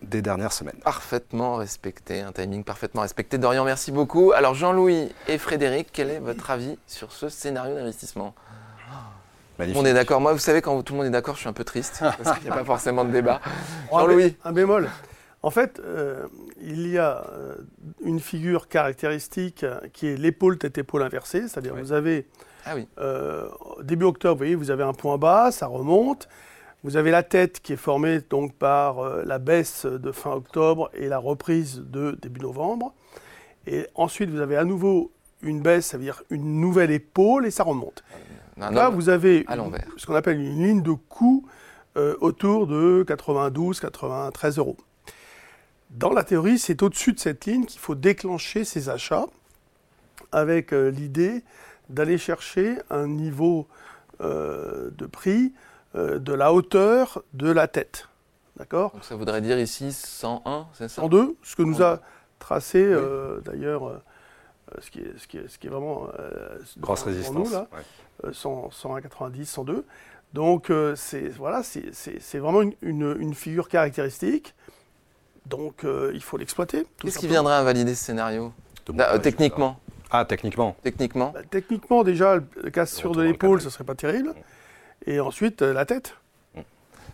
[0.00, 0.76] des dernières semaines.
[0.84, 3.36] Parfaitement respecté, un timing parfaitement respecté.
[3.36, 4.30] Dorian, merci beaucoup.
[4.30, 8.34] Alors Jean-Louis et Frédéric, quel est votre avis sur ce scénario d'investissement?
[9.58, 10.20] Le monde est d'accord.
[10.20, 12.38] Moi, vous savez, quand tout le monde est d'accord, je suis un peu triste parce
[12.38, 13.40] qu'il n'y a pas forcément de débat.
[13.90, 14.88] Jean-Louis Un bémol.
[15.42, 16.26] En fait, euh,
[16.62, 17.56] il y a euh,
[18.04, 22.26] une figure caractéristique qui est l'épaule tête-épaule inversée, c'est-à-dire vous avez
[22.64, 22.86] Ah oui.
[23.82, 26.28] début octobre, vous voyez, vous avez un point bas, ça remonte.
[26.82, 31.08] Vous avez la tête qui est formée donc par la baisse de fin octobre et
[31.08, 32.94] la reprise de début novembre.
[33.66, 37.50] Et ensuite, vous avez à nouveau une baisse, ça veut dire une nouvelle épaule et
[37.50, 38.02] ça remonte.
[38.56, 39.44] Là, vous avez
[39.96, 41.46] ce qu'on appelle une ligne de coût
[41.96, 44.76] euh, autour de 92, 93 euros.
[45.90, 49.26] Dans la théorie, c'est au-dessus de cette ligne qu'il faut déclencher ces achats
[50.32, 51.44] avec euh, l'idée
[51.88, 53.66] d'aller chercher un niveau
[54.20, 55.52] euh, de prix
[55.94, 58.08] de la hauteur de la tête.
[58.56, 58.90] D'accord?
[58.94, 61.02] Donc ça voudrait dire ici 101, c'est ça?
[61.02, 62.00] 102, ce que nous a
[62.40, 62.92] tracé
[63.44, 64.02] d'ailleurs
[64.80, 66.08] ce, qui est, ce, qui est, ce, qui est, vraiment
[66.78, 67.48] grosse résistance.
[67.48, 67.68] Nous, là,
[68.32, 69.84] 190, 102.
[70.34, 74.54] Donc euh, c'est voilà, c'est vraiment une, figure caractéristique.
[75.46, 76.86] Donc euh, il faut l'exploiter.
[76.98, 78.52] Qu'est-ce qui viendrait invalider ce scénario?
[78.90, 79.78] Euh, Techniquement
[80.16, 84.28] Ah, techniquement Techniquement bah, Techniquement, déjà, le cassure de l'épaule, ce serait pas terrible.
[84.28, 85.10] Mm.
[85.10, 86.16] Et ensuite, la tête.
[86.54, 86.60] Mm.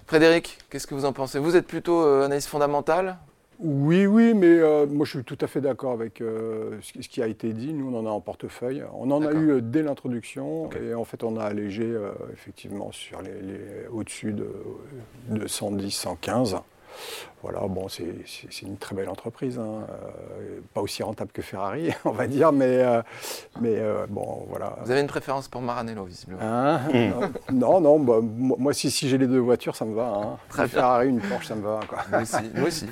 [0.07, 1.39] Frédéric, qu'est-ce que vous en pensez?
[1.39, 3.17] Vous êtes plutôt analyse fondamentale
[3.63, 7.23] oui, oui, mais euh, moi je suis tout à fait d'accord avec euh, ce qui
[7.23, 7.75] a été dit.
[7.75, 8.83] Nous, on en a en portefeuille.
[8.95, 11.95] On en a eu euh, dès l'introduction et en fait, on a allégé
[12.33, 13.31] effectivement sur les,
[13.93, 14.51] au-dessus de,
[15.29, 16.57] de, 110, 115.
[17.43, 19.87] Voilà, bon, c'est une très belle entreprise, hein.
[20.75, 22.83] pas aussi rentable que Ferrari, on va dire, mais,
[23.61, 24.77] mais bon, voilà.
[24.85, 26.81] Vous avez une préférence pour Maranello, visiblement hein?
[27.51, 30.07] Non, non, bah, moi, si, si j'ai les deux voitures, ça me va.
[30.09, 30.37] Hein.
[30.51, 31.81] Très Ferrari, une Porsche, ça me va.
[31.89, 31.99] Quoi.
[32.11, 32.51] Moi aussi.
[32.55, 32.87] Moi aussi.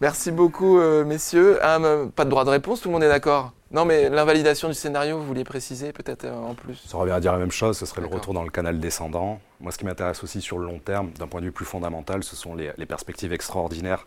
[0.00, 1.58] Merci beaucoup, euh, messieurs.
[1.62, 1.78] Ah,
[2.14, 5.18] pas de droit de réponse, tout le monde est d'accord Non, mais l'invalidation du scénario,
[5.18, 6.76] vous vouliez préciser peut-être euh, en plus?
[6.86, 9.40] Ça revient à dire la même chose, ce serait le retour dans le canal descendant.
[9.60, 12.22] Moi, ce qui m'intéresse aussi sur le long terme, d'un point de vue plus fondamental,
[12.22, 14.06] ce sont les, perspectives extraordinaires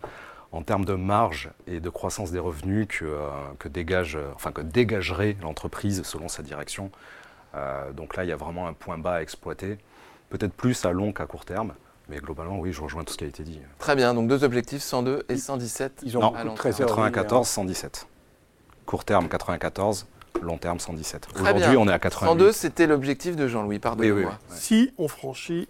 [0.52, 4.62] en termes de marge et de croissance des revenus que, euh, que, dégage, enfin, que
[4.62, 6.91] dégagerait l'entreprise selon sa direction.
[7.93, 9.78] donc là, il y a vraiment un point bas à exploiter,
[10.30, 11.74] peut-être plus à long qu'à court terme.
[12.10, 13.60] Mais globalement, oui, je rejoins tout ce qui a été dit.
[13.80, 16.02] Très bien, donc deux objectifs, 102 et 117.
[16.04, 18.08] Ils ont non, 94, 117.
[18.86, 20.08] Court terme 94,
[20.41, 21.28] long terme 117.
[21.36, 22.30] Aujourd'hui, on est à 88.
[22.32, 24.20] 102, c'était l'objectif de Jean-Louis, pardonnez-moi.
[24.20, 25.67] Oui, oui, Si on franchit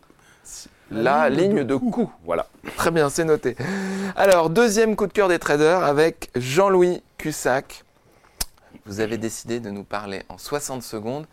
[0.92, 2.12] la, ligne, de, coup.
[2.24, 2.48] Voilà.
[2.76, 3.56] Très bien, c'est noté.
[4.16, 7.84] Alors, deuxième coup de cœur des traders avec Jean-Louis Cussac.
[8.86, 11.26] Vous avez décidé de nous parler en 60 secondes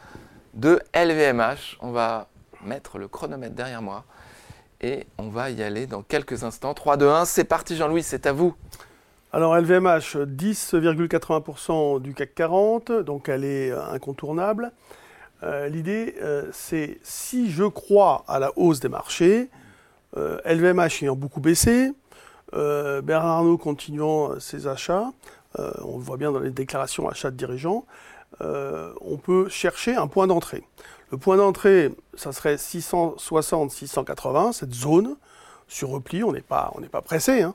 [0.55, 1.77] de LVMH.
[1.81, 2.29] On va
[2.65, 4.05] mettre le chronomètre derrière moi
[4.85, 6.75] et on va y aller dans quelques instants.
[6.75, 8.55] 3, 2, 1, c'est parti Jean-Louis, c'est à vous.
[9.33, 14.73] Alors LVMH, 10,80% du CAC 40, donc elle est euh, incontournable.
[15.43, 19.49] Euh, l'idée, euh, c'est si je crois à la hausse des marchés,
[20.17, 21.91] LVMH ayant beaucoup baissé,
[22.53, 25.11] Bernard Arnault continuant ses achats,
[25.59, 27.85] on le voit bien dans les déclarations achats de dirigeants,
[28.39, 30.63] on peut chercher un point d'entrée.
[31.11, 35.17] Le point d'entrée, ça serait 660-680, cette zone
[35.69, 37.43] sur repli, on n'est pas, pas pressé.
[37.43, 37.55] Hein.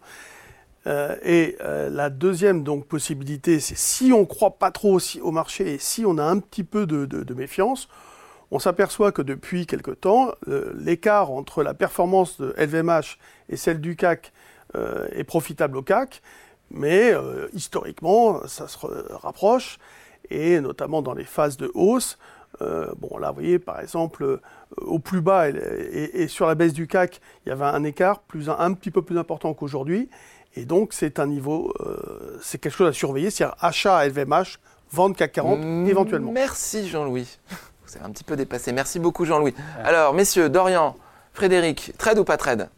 [0.88, 5.32] Euh, et euh, la deuxième donc, possibilité, c'est si on ne croit pas trop au
[5.32, 7.90] marché et si on a un petit peu de, méfiance,
[8.52, 13.18] on s'aperçoit que depuis quelque temps, euh, l'écart entre la performance de LVMH
[13.50, 14.32] et celle du CAC
[15.16, 16.22] est profitable au CAC,
[16.70, 17.12] mais
[17.54, 18.78] historiquement, ça se
[19.16, 19.80] rapproche,
[20.30, 22.20] et notamment dans les phases de hausse,
[22.62, 24.42] euh, bon, là, vous voyez, par exemple, euh,
[24.78, 28.50] au plus bas et, sur la baisse du CAC, il y avait un écart plus,
[28.50, 30.10] un, petit peu plus important qu'aujourd'hui.
[30.56, 33.30] Et donc, c'est un niveau, euh, c'est quelque chose à surveiller.
[33.30, 34.60] C'est-à-dire achat LVMH,
[34.92, 36.32] vente CAC 40 mmh, éventuellement.
[36.32, 37.40] Merci Jean-Louis.
[37.86, 38.72] Vous avez un petit peu dépassé.
[38.72, 39.56] Merci beaucoup Jean-Louis.
[39.84, 40.96] Alors, messieurs, Dorian,
[41.34, 42.70] Frédéric, trade ou pas trade?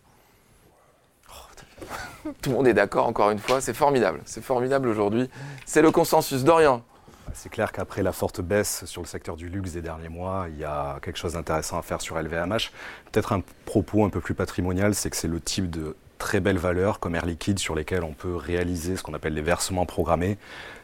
[2.41, 3.61] Tout le monde est d'accord, encore une fois.
[3.61, 4.21] C'est formidable.
[4.25, 5.29] C'est formidable aujourd'hui.
[5.65, 6.43] C'est le consensus.
[6.43, 6.83] Dorian
[7.33, 10.57] c'est clair qu'après la forte baisse sur le secteur du luxe des derniers mois, il
[10.57, 12.71] y a quelque chose d'intéressant à faire sur LVMH.
[13.11, 16.57] Peut-être un propos un peu plus patrimonial, c'est que c'est le type de très belles
[16.57, 20.37] valeurs comme Air Liquide sur lesquelles on peut réaliser ce qu'on appelle les versements programmés,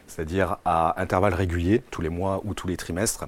[0.06, 3.26] c'est-à-dire à intervalles réguliers, tous les mois ou tous les trimestres,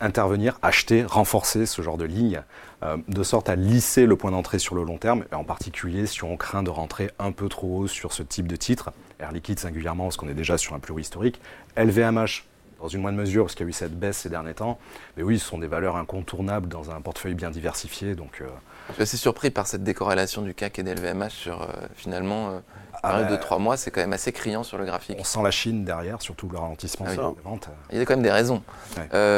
[0.00, 2.42] intervenir, acheter, renforcer ce genre de ligne,
[2.82, 6.24] euh, de sorte à lisser le point d'entrée sur le long terme, en particulier si
[6.24, 8.90] on craint de rentrer un peu trop haut sur ce type de titre.
[9.20, 11.40] Air Liquide singulièrement, parce qu'on est déjà sur un plus haut historique.
[11.76, 12.44] LVMH,
[12.80, 14.78] dans une moindre mesure, parce qu'il y a eu cette baisse ces derniers temps.
[15.16, 18.14] Mais oui, ce sont des valeurs incontournables dans un portefeuille bien diversifié.
[18.14, 18.46] Donc, euh,
[18.90, 22.62] Je suis assez surpris par cette décorrélation du CAC et de LVMH sur euh, finalement.
[23.04, 25.18] Ah de trois mois, c'est quand même assez criant sur le graphique.
[25.20, 27.68] On sent la Chine derrière, surtout le ralentissement ah des ventes.
[27.92, 28.62] Il y a quand même des raisons.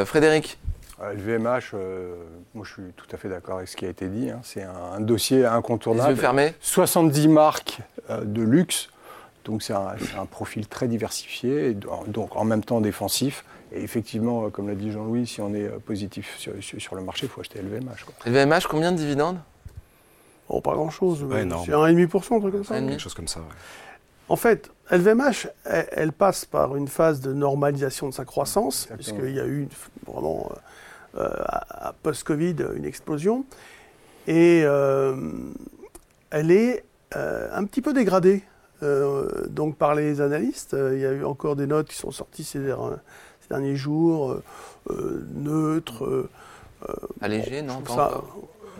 [0.06, 0.58] Frédéric
[0.98, 1.74] LVMH,
[2.54, 4.30] moi je suis tout à fait d'accord avec ce qui a été dit.
[4.30, 4.40] Hein.
[4.42, 6.08] C'est un, dossier incontournable.
[6.08, 8.88] Les yeux fermés 70 marques de luxe
[9.44, 11.74] Donc c'est un, profil très diversifié,
[12.06, 13.44] donc en même temps défensif.
[13.72, 17.40] Et effectivement, comme l'a dit Jean-Louis, si on est positif sur, le marché, il faut
[17.40, 18.04] acheter LVMH.
[18.04, 18.14] Quoi.
[18.26, 19.38] LVMH, combien de dividendes?
[20.48, 21.24] Oh, pas grand-chose.
[21.30, 22.80] c'est 1,5%, un truc comme ça.
[22.80, 23.40] Quelque chose comme ça,
[24.28, 29.40] En fait, LVMH, elle, passe par une phase de normalisation de sa croissance, puisqu'il y
[29.40, 29.68] a eu
[30.06, 30.50] vraiment,
[31.16, 31.32] euh,
[32.02, 33.44] post-Covid, une explosion.
[34.26, 35.16] Et euh,
[36.30, 36.84] elle est
[37.16, 38.42] euh, un petit peu dégradée
[38.82, 40.76] donc par les analystes.
[40.92, 42.60] Il y a eu encore des notes qui sont sorties ces,
[43.48, 44.36] derniers jours,
[45.34, 46.28] neutres.
[47.20, 48.22] Allégé, non, ça,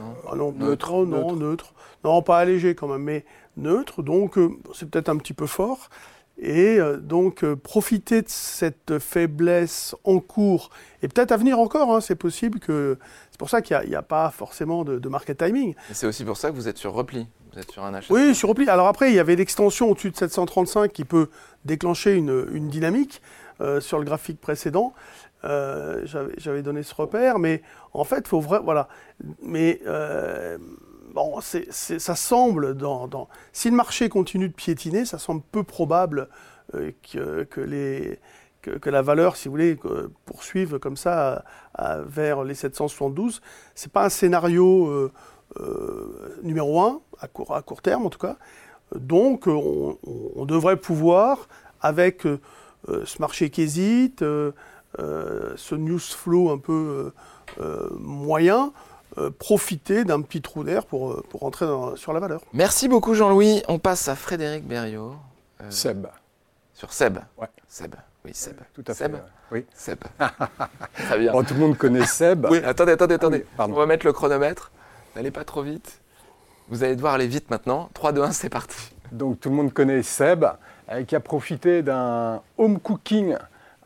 [0.01, 1.73] non, ah non, neutre, non, neutre.
[2.05, 3.25] Non, pas allégé quand même, mais
[3.57, 4.03] neutre.
[4.03, 5.91] Donc, euh, c'est peut-être un petit peu fort.
[6.39, 10.71] Et euh, donc, euh, profiter de cette faiblesse en cours,
[11.03, 12.99] et peut-être à venir encore, hein, c'est possible que.
[13.31, 15.75] C'est pour ça qu'il n'y a, pas forcément de, market timing.
[15.93, 17.27] c'est aussi pour ça que vous êtes sur repli.
[17.53, 18.13] Vous êtes sur un achat.
[18.13, 18.69] Oui, sur repli.
[18.69, 21.29] Alors après, il y avait l'extension au-dessus de 735 qui peut
[21.65, 23.21] déclencher une, une dynamique
[23.81, 24.95] sur le graphique précédent.
[25.45, 26.05] Euh,
[26.37, 28.89] j'avais donné ce repère, mais en fait, faut vrai, voilà.
[29.43, 30.59] Mais euh,
[31.15, 36.29] bon, ça semble dans, si le marché continue de piétiner, ça semble peu probable
[36.75, 36.93] euh,
[37.51, 38.19] que, les
[38.61, 39.79] que, la valeur, si vous voulez,
[40.27, 41.45] poursuive comme ça
[42.07, 43.41] vers les 772.
[43.75, 45.11] C'est pas un scénario
[46.43, 48.37] numéro un à court, à court terme en tout cas.
[48.95, 49.99] Donc, on,
[50.37, 51.49] on devrait pouvoir
[51.81, 54.25] avec ce marché qui hésite
[54.99, 57.13] euh, ce news flow un peu
[57.59, 58.73] euh, euh, moyen,
[59.39, 62.41] profiter d'un petit trou d'air pour, pour rentrer sur la valeur.
[62.53, 63.63] Merci beaucoup Jean-Louis.
[63.69, 65.15] On passe à Frédéric Berriot.
[65.69, 66.07] Seb.
[66.73, 67.19] Sur Seb.
[67.37, 67.49] Ouais.
[67.69, 67.97] Seb.
[68.25, 68.57] Oui, Seb.
[68.73, 69.05] Tout à fait.
[69.05, 69.17] Seb.
[69.51, 69.67] Oui.
[69.75, 69.99] Seb.
[70.95, 71.33] Très bien.
[71.43, 72.47] tout le monde connaît Seb.
[72.51, 73.45] oui, attendez, attendez, attendez.
[73.59, 74.71] On va mettre le chronomètre.
[75.17, 76.01] N'allez pas trop vite.
[76.69, 77.91] Vous allez devoir aller vite maintenant.
[77.95, 78.93] 3, 2, 1, c'est parti.
[79.13, 80.45] Donc tout le monde connaît Seb,
[81.07, 83.37] qui a profité d'un home cooking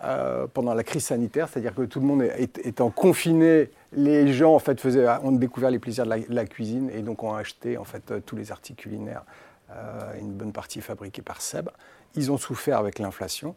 [0.05, 2.23] euh, pendant la crise sanitaire, c'est-à-dire que tout le monde
[2.63, 7.01] étant confiné, les gens en fait faisaient, ont découvert les plaisirs de la, cuisine et
[7.01, 9.23] donc ont acheté en fait euh, tous les articles culinaires,
[9.71, 11.71] euh, une bonne partie fabriquée par Seb.
[12.17, 13.55] Ils ont souffert avec l'inflation.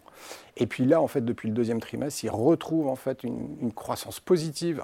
[0.55, 4.19] Et puis là, en fait, depuis le deuxième trimestre, ils retrouvent en fait une, croissance
[4.19, 4.83] positive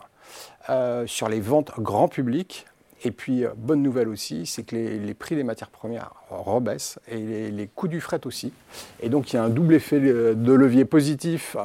[1.05, 2.67] sur les ventes grand public
[3.03, 7.51] et puis, euh, bonne nouvelle aussi, c'est que les, prix des matières premières rebaissent et
[7.51, 8.53] les, coûts du fret aussi.
[9.01, 11.57] Et donc, il y a un double effet de levier positif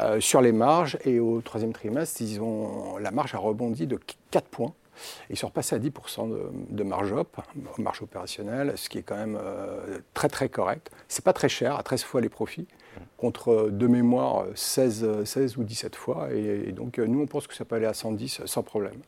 [0.00, 0.98] euh, sur les marges.
[1.04, 3.98] Et au troisième trimestre, ils ont, la marge a rebondi de
[4.30, 4.72] 4 points.
[5.30, 6.28] Ils sont repassés à 10%
[6.70, 7.40] de, marge op,
[7.78, 10.90] marge opérationnelle, ce qui est quand même euh, très très correct.
[11.06, 12.66] C'est pas très cher, à 13 fois les profits,
[13.16, 16.32] contre de mémoire 16, 16 ou 17 fois.
[16.32, 19.00] Et, et donc nous, on pense que ça peut aller à 110 sans problème.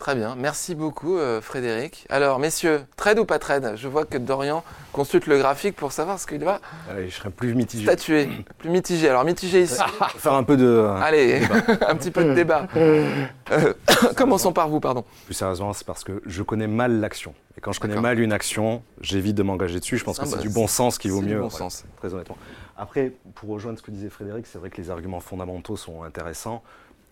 [0.00, 2.06] Très bien, merci beaucoup euh, Frédéric.
[2.08, 6.18] Alors messieurs, trade ou pas trade Je vois que Dorian consulte le graphique pour savoir
[6.18, 6.58] ce qu'il va
[6.90, 7.84] Allez, je serai plus mitigé.
[7.84, 9.10] Statuer, plus mitigé.
[9.10, 9.78] Alors mitigé ici.
[10.16, 10.64] Faire un peu de...
[10.64, 11.42] Euh, Allez,
[11.86, 12.66] un petit peu de débat.
[12.78, 13.26] Euh,
[14.16, 15.04] commençons par vous, pardon.
[15.26, 17.34] Plus sérieusement, c'est parce que je connais mal l'action.
[17.58, 19.98] Et quand je connais mal une action, j'évite de m'engager dessus.
[19.98, 21.34] Je pense que c'est du bon sens qui vaut mieux.
[21.34, 21.84] Du bon sens.
[21.98, 22.38] Très honnêtement.
[22.78, 26.62] Après, pour rejoindre ce que disait Frédéric, c'est vrai que les arguments fondamentaux sont intéressants.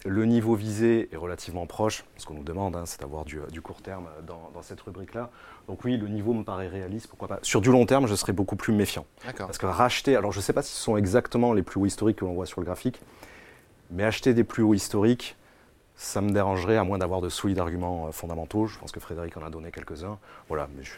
[0.05, 2.05] Le niveau visé est relativement proche.
[2.17, 5.31] Ce qu'on nous demande, hein, c'est d'avoir du, court terme dans, cette rubrique-là.
[5.67, 7.39] Donc oui, le niveau me paraît réaliste, pourquoi pas.
[7.43, 9.07] Sur du long terme, je serais beaucoup plus méfiant.
[9.37, 11.87] Parce que racheter, alors je ne sais pas si ce sont exactement les plus hauts
[11.87, 13.01] historiques que l'on voit sur le graphique,
[13.91, 15.37] mais acheter des plus hauts historiques,
[15.97, 18.67] ça me dérangerait, à moins d'avoir de solides arguments euh, fondamentaux.
[18.67, 20.19] Je pense que Frédéric en a donné quelques-uns.
[20.47, 20.93] Voilà, mais je,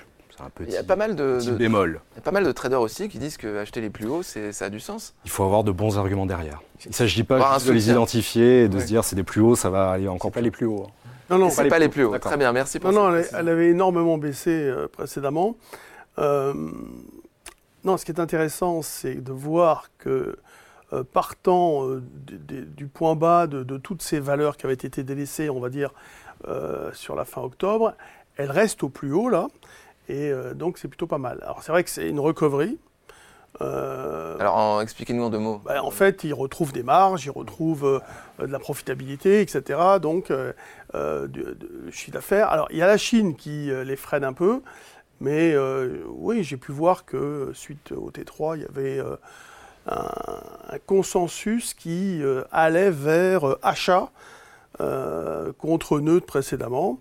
[0.61, 2.01] il y a pas mal de, bémol.
[2.13, 4.23] Il y a pas mal de traders aussi qui disent que acheter les plus hauts,
[4.23, 5.15] ça a du sens.
[5.25, 6.63] Il faut avoir de bons arguments derrière.
[6.85, 9.57] Il ne s'agit pas de les identifier et de se dire c'est des plus hauts,
[9.57, 10.87] ça va aller encore pas les plus hauts.
[10.87, 10.93] Hein.
[11.31, 12.19] Non, non, c'est pas, les plus hauts.
[12.19, 15.57] Très bien, merci pour Non, non, elle, avait énormément baissé euh, précédemment.
[16.19, 16.53] Euh,
[17.85, 20.37] non, ce qui est intéressant, c'est de voir que
[20.93, 21.87] euh, partant
[22.27, 25.93] du point bas de, de, toutes ces valeurs qui avaient été délaissées, on va dire,
[26.93, 27.95] sur la fin octobre,
[28.37, 29.49] elles restent au plus haut là.
[30.11, 31.39] Et euh, donc, c'est plutôt pas mal.
[31.43, 32.79] Alors, c'est vrai que c'est une recovery.
[33.61, 35.61] Euh, Alors, expliquez-nous en deux mots.
[35.65, 38.03] Ben, en fait, ils retrouvent des marges, ils retrouvent
[38.41, 39.79] euh, de la profitabilité, etc.
[40.03, 41.45] Donc, du,
[41.93, 42.51] chiffre d'affaires.
[42.51, 44.63] Alors, il y a la Chine qui les freine un peu.
[45.21, 45.55] Mais
[46.09, 49.01] oui, j'ai pu voir que suite au T3, il y avait
[49.87, 54.11] un, consensus qui allait vers achat
[54.79, 56.99] contre neutre précédemment.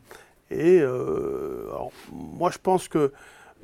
[0.51, 1.69] Et euh,
[2.11, 3.11] moi, je pense que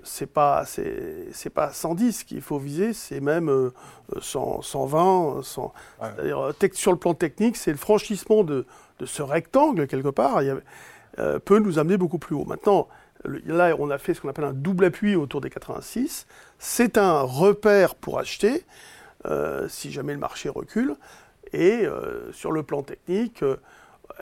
[0.03, 3.71] c'est pas c'est pas 110 qu'il faut viser, c'est même
[4.19, 8.65] 120, euh, 100, c'est-à-dire euh, sur le plan technique, c'est le franchissement de,
[8.99, 10.61] de, ce rectangle quelque part il
[11.45, 12.43] peut nous amener beaucoup plus haut.
[12.43, 12.89] Maintenant,
[13.45, 16.27] Là, on a fait ce qu'on appelle un double appui autour des 86.
[16.59, 18.65] C'est un repère pour acheter
[19.25, 20.95] euh, si jamais le marché recule.
[21.53, 23.43] Et euh, sur le plan technique,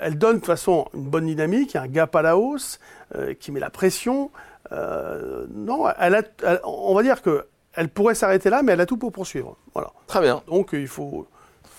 [0.02, 2.80] elle donne de toute façon une bonne dynamique, un gap à la hausse
[3.40, 4.32] qui met la pression.
[4.72, 6.24] non, elle a,
[6.64, 9.56] on va dire qu'elle pourrait s'arrêter là, mais elle a tout pour poursuivre.
[9.74, 9.92] Voilà.
[10.08, 10.42] Très bien.
[10.48, 11.28] Donc il faut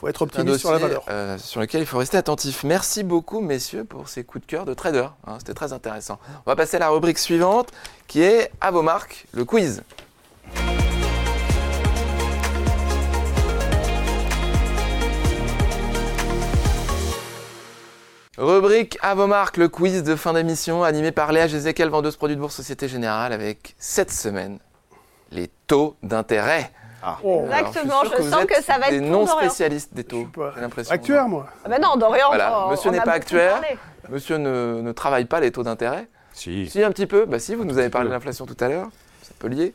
[0.04, 1.04] faut être optimiste sur la valeur.
[1.08, 2.64] Euh, sur lequel il faut rester attentif.
[2.64, 5.06] Merci beaucoup, messieurs, pour ces coups de cœur de trader.
[5.26, 6.18] Hein, c'était très intéressant.
[6.46, 7.70] On va passer à la rubrique suivante,
[8.06, 9.82] qui est à vos marques, le quiz.
[18.36, 22.34] Rubrique à vos marques, le quiz de fin d'émission, animé par Léa Gézéquel, vendeuse produits
[22.34, 24.58] de bourse Société Générale, avec cette semaine
[25.30, 26.72] les taux d'intérêt.
[27.00, 27.18] Ah.
[27.22, 30.26] Exactement, je, sens que ça va être des non spécialistes des taux.
[30.54, 30.92] J'ai l'impression.
[30.92, 31.46] Actuaire, moi.
[31.64, 32.30] Ah ben non, Dorian.
[32.70, 33.62] Monsieur n'est pas actuaire.
[34.08, 36.08] Monsieur ne, ne, travaille pas les taux d'intérêt.
[36.32, 36.68] Si.
[36.68, 37.26] Si un petit peu.
[37.26, 38.88] Bah si, vous nous avez parlé de l'inflation tout à l'heure.
[39.22, 39.74] Ça peut lier.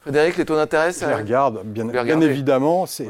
[0.00, 1.06] Frédéric, les taux d'intérêt, ça...
[1.06, 2.86] Je les regarde, bien, bien évidemment.
[2.86, 3.08] C'est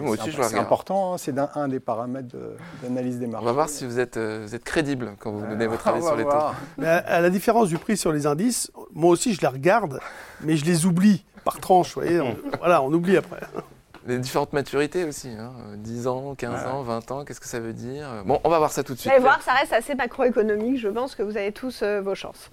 [0.59, 2.37] important, hein, c'est un, des paramètres
[2.83, 3.45] d'analyse des marchés.
[3.45, 6.03] On va voir si vous êtes, euh, vous êtes crédible quand vous donnez votre avis
[6.03, 6.31] sur les taux.
[6.79, 10.01] Mais à, la différence du prix sur les indices, moi aussi je les regarde,
[10.41, 11.95] mais je les oublie par tranche.
[11.95, 13.41] Vous voyez, on, voilà, on oublie après.
[14.07, 15.53] Les différentes maturités aussi, hein.
[15.77, 18.07] 10 ans, 15 ans, 20 ans, qu'est-ce que ça veut dire?
[18.27, 19.11] Bon, on va voir ça tout de suite.
[19.11, 22.17] Vous allez voir, ça reste assez macroéconomique, je pense que vous avez tous euh, vos
[22.17, 22.51] chances.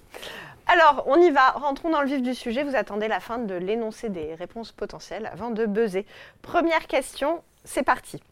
[0.72, 2.62] Alors, on y va, rentrons dans le vif du sujet.
[2.62, 6.06] Vous attendez la fin de l'énoncé des réponses potentielles avant de buzzer.
[6.42, 8.22] Première question, c'est parti.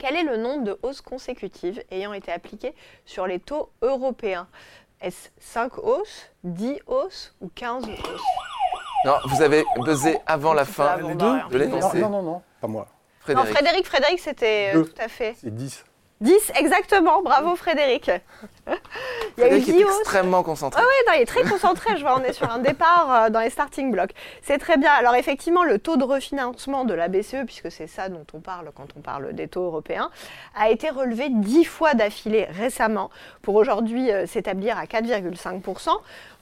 [0.00, 4.48] Quel est le nombre de hausses consécutives ayant été appliquées sur les taux européens?
[5.00, 8.22] Est-ce 5 hausses, 10 hausses ou 15 hausses?
[9.04, 12.00] Non, vous avez buzzé avant la fin de l'énoncé.
[12.00, 12.88] Non, non, non, pas moi.
[13.20, 13.48] Frédéric.
[13.48, 15.36] Non, Frédéric, Frédéric, c'était euh, tout à fait.
[15.40, 15.84] C'est 10.
[16.20, 17.22] 10, exactement.
[17.22, 18.10] Bravo Frédéric.
[18.66, 20.80] il y a Frédéric est extrêmement concentré.
[20.82, 21.96] Ah oui, il est très concentré.
[21.96, 24.14] Je vois, on est sur un départ euh, dans les starting blocks.
[24.42, 24.92] C'est très bien.
[24.92, 28.70] Alors effectivement, le taux de refinancement de la BCE, puisque c'est ça dont on parle
[28.74, 30.10] quand on parle des taux européens,
[30.54, 33.10] a été relevé 10 fois d'affilée récemment
[33.42, 35.90] pour aujourd'hui euh, s'établir à 4,5%.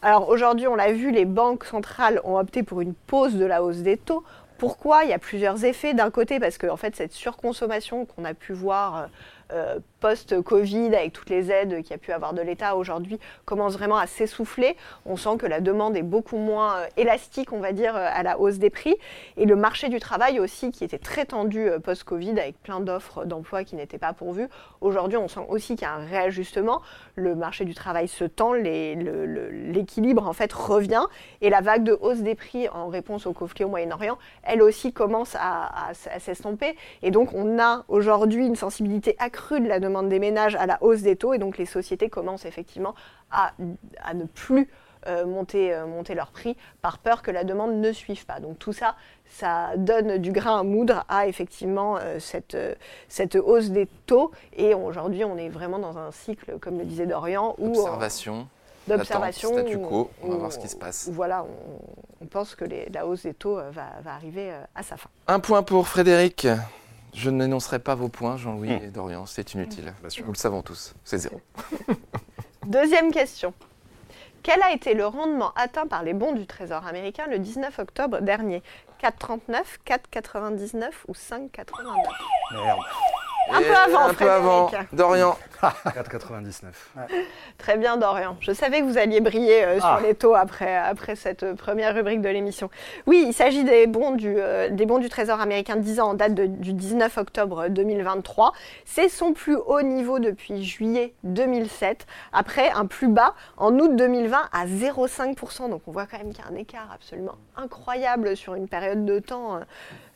[0.03, 3.63] Alors aujourd'hui, on l'a vu, les banques centrales ont opté pour une pause de la
[3.63, 4.23] hausse des taux.
[4.59, 5.03] Pourquoi?
[5.03, 5.93] Il y a plusieurs effets.
[5.93, 9.07] D'un côté, parce que en fait, cette surconsommation qu'on a pu voir euh,
[9.53, 13.75] euh, post-Covid, avec toutes les aides qu'il y a pu avoir de l'État aujourd'hui, commence
[13.75, 14.77] vraiment à s'essouffler.
[15.07, 18.23] On sent que la demande est beaucoup moins euh, élastique, on va dire, euh, à
[18.23, 18.97] la hausse des prix.
[19.37, 23.63] Et le marché du travail aussi, qui était très tendu post-Covid, avec plein d'offres d'emploi
[23.63, 24.49] qui n'étaient pas pourvues.
[24.81, 26.83] Aujourd'hui, on sent aussi qu'il y a un réajustement.
[27.15, 31.05] Le marché du travail se tend, l'équilibre en fait revient.
[31.43, 34.93] Et la vague de hausse des prix en réponse au conflit au Moyen-Orient, elle aussi
[34.93, 36.77] commence à, à s'estomper.
[37.03, 40.79] Et donc, on a aujourd'hui une sensibilité accrue de la demande des ménages à la
[40.83, 42.95] hausse des taux et donc les sociétés commencent effectivement
[43.31, 43.53] à,
[44.15, 44.69] ne plus
[45.07, 48.41] euh, monter, euh, monter leur prix par peur que la demande ne suive pas.
[48.41, 48.95] Donc tout ça,
[49.29, 52.57] ça donne du grain à moudre à effectivement euh, cette,
[53.09, 54.31] cette hausse des taux.
[54.57, 57.71] Et aujourd'hui, on est vraiment dans un cycle, comme le disait Dorian, où...
[57.71, 58.47] Observation.
[58.89, 59.53] D'observation.
[59.53, 61.09] Statu quo, on va voir ce qui se passe.
[61.13, 61.47] Voilà,
[62.21, 65.09] on, pense que la hausse des taux va, va arriver à sa fin.
[65.29, 66.49] Un point pour Frédéric.
[67.15, 68.85] Je n'énoncerai pas vos points, Jean-Louis hmm.
[68.85, 69.93] et Dorian, c'est inutile.
[70.25, 71.41] Nous le savons tous, c'est zéro.
[72.67, 73.53] Deuxième question.
[74.43, 78.21] Quel a été le rendement atteint par les bons du Trésor américain le 19 octobre
[78.21, 78.63] dernier?
[79.01, 81.73] 4,39, 4,99 ou 5,89
[82.53, 82.81] Merde.
[83.51, 84.71] Un peu avant, Un peu avant.
[84.93, 85.37] Dorian.
[85.63, 86.65] 4,99.
[87.59, 88.37] Très bien, Dorian.
[88.41, 90.01] Je savais que vous alliez briller euh, sur ah.
[90.03, 92.71] les taux après, après cette première rubrique de l'émission.
[93.07, 96.15] Oui, il s'agit des, bons du, euh, des bons du Trésor américain 10 ans en
[96.15, 98.53] date du 19 octobre 2023.
[98.85, 104.39] C'est son plus haut niveau depuis juillet 2007, après un plus bas en août 2020
[104.53, 105.71] à 0,5%.
[105.71, 109.05] Donc on voit quand même qu'il y a un écart absolument incroyable sur une période
[109.05, 109.61] de temps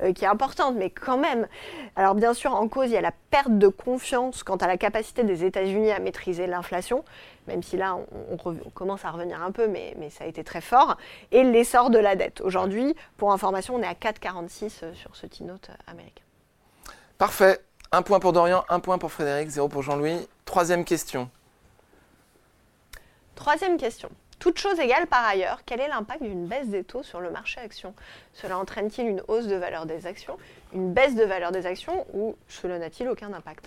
[0.02, 1.48] euh, qui est importante, mais quand même.
[1.96, 4.76] Alors bien sûr, en cause, il y a la perte de confiance quant à la
[4.76, 7.02] capacité des États-Unis à maîtriser l'inflation,
[7.46, 7.96] même si là
[8.28, 8.36] on,
[8.74, 10.96] commence à revenir un peu, mais, ça a été très fort,
[11.32, 12.40] et l'essor de la dette.
[12.42, 16.22] Aujourd'hui, pour information, on est à 4,46 euh, sur ce T-Note euh, américain.
[17.16, 17.60] Parfait.
[17.92, 20.28] Un point pour Dorian, un point pour Frédéric, zéro pour Jean-Louis.
[20.44, 21.30] Troisième question.
[23.36, 24.10] Troisième question.
[24.38, 27.60] Toute chose égale par ailleurs, quel est l'impact d'une baisse des taux sur le marché
[27.60, 27.94] action?
[28.34, 30.36] Cela entraîne-t-il une hausse de valeur des actions,
[30.74, 33.66] une baisse de valeur des actions ou cela n'a-t-il aucun impact?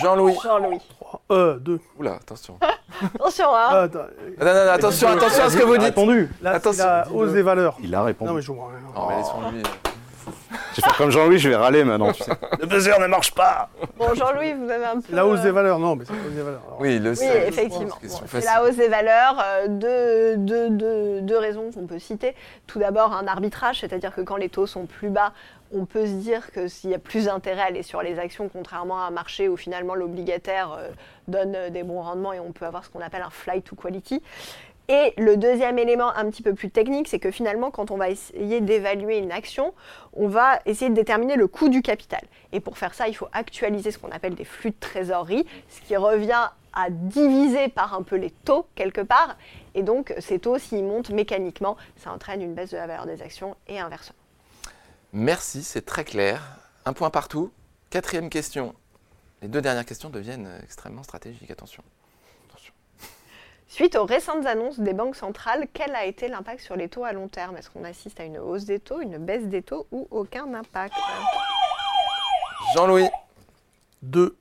[0.00, 0.36] Jean-Louis.
[0.42, 0.80] Jean-Louis.
[1.00, 1.80] 3, euh, 2.
[1.98, 2.58] Oula, attention.
[3.14, 3.68] attention, hein.
[3.70, 4.00] Ah, non,
[4.40, 5.86] non, non, attention, attention à ce que vous dites.
[5.86, 6.30] répondu.
[6.40, 6.84] Là, attention.
[6.84, 7.76] La hausse des valeurs.
[7.82, 8.30] Il a répondu.
[8.30, 8.70] Non, mais je vois.
[8.94, 9.62] Non, mais laissons-lui.
[10.72, 12.12] Je vais faire comme Jean-Louis, je vais râler maintenant.
[12.60, 13.68] Le buzzer ne marche pas.
[13.98, 15.14] Bon, Jean-Louis, vous avez un peu.
[15.14, 16.62] La hausse des valeurs, non, mais c'est la hausse des valeurs.
[16.80, 17.98] oui, le oui, effectivement.
[18.26, 19.42] c'est la hausse des valeurs.
[19.44, 22.34] Euh, deux, raisons qu'on peut citer.
[22.66, 25.32] Tout d'abord, un arbitrage, c'est-à-dire que quand les taux sont plus bas,
[25.74, 28.48] on peut se dire que s'il y a plus d'intérêt à aller sur les actions,
[28.50, 30.88] contrairement à un marché où finalement l'obligataire euh,
[31.28, 34.22] donne des bons rendements et on peut avoir ce qu'on appelle un flight to quality.
[34.88, 38.10] Et le deuxième élément un petit peu plus technique, c'est que finalement, quand on va
[38.10, 39.74] essayer d'évaluer une action,
[40.12, 42.22] on va essayer de déterminer le coût du capital.
[42.52, 45.80] Et pour faire ça, il faut actualiser ce qu'on appelle des flux de trésorerie, ce
[45.82, 49.36] qui revient à diviser par un peu les taux quelque part.
[49.74, 53.22] Et donc, ces taux, s'ils montent mécaniquement, ça entraîne une baisse de la valeur des
[53.22, 54.18] actions et inversement.
[55.12, 56.42] Merci, c'est très clair.
[56.84, 57.52] Un point partout.
[57.90, 58.74] Quatrième question.
[59.42, 61.50] Les deux dernières questions deviennent extrêmement stratégiques.
[61.50, 61.82] Attention.
[63.72, 67.14] Suite aux récentes annonces des banques centrales, quel a été l'impact sur les taux à
[67.14, 67.56] long terme?
[67.56, 70.92] Est-ce qu'on assiste à une hausse des taux, une baisse des taux ou aucun impact?
[72.74, 73.08] Jean-Louis
[74.02, 74.36] Deux.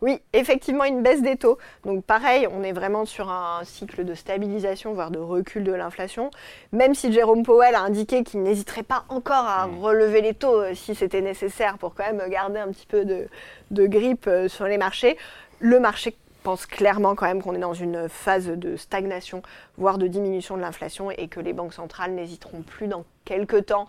[0.00, 1.58] Oui, effectivement, une baisse des taux.
[1.84, 6.30] Donc pareil, on est vraiment sur un cycle de stabilisation, voire de recul de l'inflation.
[6.72, 9.78] Même si Jérôme Powell a indiqué qu'il n'hésiterait pas encore à mmh.
[9.78, 13.28] relever les taux euh, si c'était nécessaire pour quand même garder un petit peu de,
[13.72, 15.18] de grippe euh, sur les marchés,
[15.58, 19.42] le marché pense clairement quand même qu'on est dans une phase de stagnation,
[19.76, 23.88] voire de diminution de l'inflation, et que les banques centrales n'hésiteront plus dans quelques temps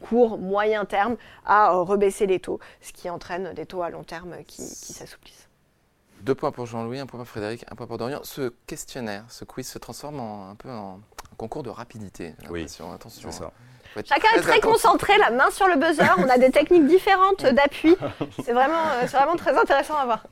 [0.00, 4.36] court, moyen terme, à rebaisser les taux, ce qui entraîne des taux à long terme
[4.46, 5.48] qui, s'assouplissent.
[6.22, 8.20] Deux points pour Jean-Louis, un point pour Frédéric, un point pour Dorian.
[8.22, 11.00] Ce questionnaire, ce quiz se transforme un peu en
[11.36, 12.34] concours de rapidité.
[12.50, 13.30] Oui, attention.
[13.30, 13.52] Ça.
[14.04, 16.14] Chacun est très concentré, la main sur le buzzer.
[16.18, 17.96] On a des techniques différentes d'appui.
[18.44, 20.24] C'est vraiment, euh, vraiment très intéressant à voir.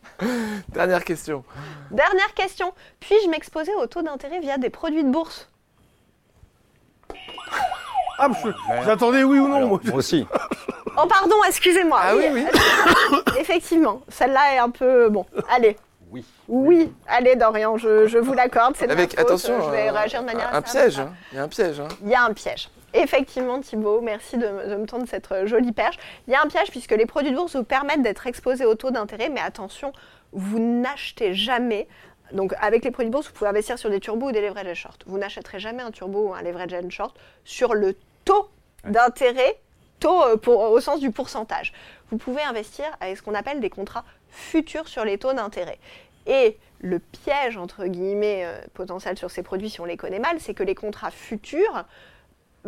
[0.69, 1.45] Dernière question.
[1.91, 2.73] Dernière question.
[3.01, 5.49] Puis-je m'exposer au taux d'intérêt via des produits de bourse?
[8.19, 8.29] Ah,
[8.85, 9.67] j'attendais oui ou non.
[9.67, 10.27] moi aussi.
[11.01, 12.01] Oh, pardon, excusez-moi.
[12.03, 12.45] Ah oui, oui.
[13.39, 15.09] Effectivement, celle-là est un peu.
[15.09, 15.77] Bon, allez.
[16.11, 16.25] Oui.
[16.49, 18.75] Oui, allez Dorian, je, vous l'accorde.
[18.89, 20.99] Avec attention, je vais réagir de manière un, piège.
[20.99, 21.13] Hein.
[21.33, 21.81] Il y a un piège.
[21.81, 21.89] Hein.
[22.03, 22.69] Il y a un piège.
[22.95, 25.99] Effectivement, Thibault, merci de, me tendre cette euh, jolie perche.
[26.27, 28.75] Il y a un piège puisque les produits de bourse vous permettent d'être exposés au
[28.75, 29.93] taux d'intérêt, mais attention,
[30.33, 31.87] vous n'achetez jamais.
[32.33, 34.75] Donc, avec les produits de bourse, vous pouvez investir sur des turbos ou des leverage
[34.75, 35.05] short.
[35.07, 38.49] Vous n'achèterez jamais un turbo ou un leverage short sur le taux
[38.85, 39.59] d'intérêt,
[40.01, 41.75] taux euh, au sens du pourcentage.
[42.11, 45.79] Vous pouvez investir avec ce qu'on appelle des contrats futurs sur les taux d'intérêt.
[46.27, 50.41] Et le piège, entre guillemets, euh, potentiel sur ces produits, si on les connaît mal,
[50.41, 51.85] c'est que les contrats futurs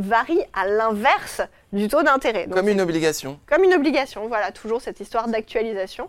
[0.00, 1.42] varie à l'inverse
[1.72, 2.48] du taux d'intérêt.
[2.50, 3.38] Comme une obligation.
[3.46, 6.08] Comme une obligation, voilà, toujours cette histoire d'actualisation.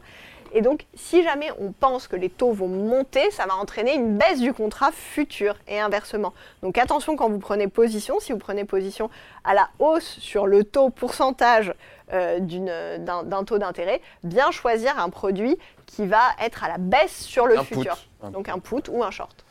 [0.53, 4.17] Et donc, si jamais on pense que les taux vont monter, ça va entraîner une
[4.17, 6.33] baisse du contrat futur et inversement.
[6.61, 9.09] Donc attention quand vous prenez position, si vous prenez position
[9.45, 11.73] à la hausse sur le taux pourcentage
[12.11, 17.47] euh, d'un taux d'intérêt, bien choisir un produit qui va être à la baisse sur
[17.47, 17.97] le futur.
[18.33, 19.45] Donc un put ou un short.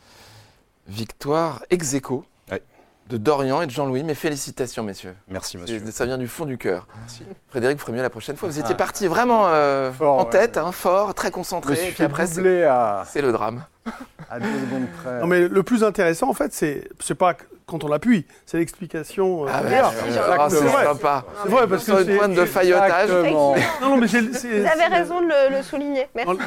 [0.86, 2.24] Victoire ex aequo
[3.11, 4.05] de Dorian et de Jean-Louis.
[4.05, 5.15] Mes félicitations, messieurs.
[5.29, 5.83] Merci, monsieur.
[5.91, 6.87] Ça vient du fond du cœur.
[7.49, 8.49] Frédéric, vous ferez mieux la prochaine fois.
[8.49, 8.79] Vous étiez ah.
[8.79, 11.75] parti vraiment euh, en tête, hein, fort, très concentré.
[11.89, 12.41] et puis après, c'est
[13.23, 13.65] le drame.
[14.31, 15.20] À deux secondes près.
[15.20, 17.35] Non, mais le plus intéressant, en fait, c'est c'est pas
[17.70, 18.26] quand on l'appuie.
[18.47, 19.47] C'est l'explication.
[19.47, 19.62] Euh, ah,
[20.39, 21.24] ah c'est sympa.
[21.43, 23.11] C'est vrai, parce que c'est une pointe de faillotage.
[23.11, 26.09] Non, non, mais Vous avez raison de le, souligner.
[26.14, 26.39] Merci.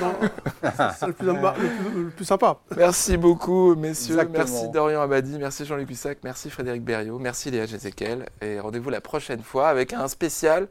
[0.99, 2.57] C'est le, le, plus sympa.
[2.75, 4.17] Merci beaucoup, messieurs.
[4.31, 5.37] Merci Dorian Abadi.
[5.37, 6.19] Merci Jean-Luc Hussac.
[6.23, 7.19] Merci Frédéric Berriot.
[7.19, 8.27] Merci Léa Jézéquel.
[8.41, 10.67] Et rendez-vous la prochaine fois avec un spécial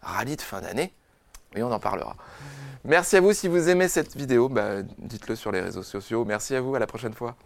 [0.00, 0.92] rallye de fin d'année.
[1.54, 2.16] Et on en parlera.
[2.84, 3.32] Merci à vous.
[3.32, 6.24] Si vous aimez cette vidéo, bah, dites-le sur les réseaux sociaux.
[6.24, 6.74] Merci à vous.
[6.74, 7.36] À la prochaine fois.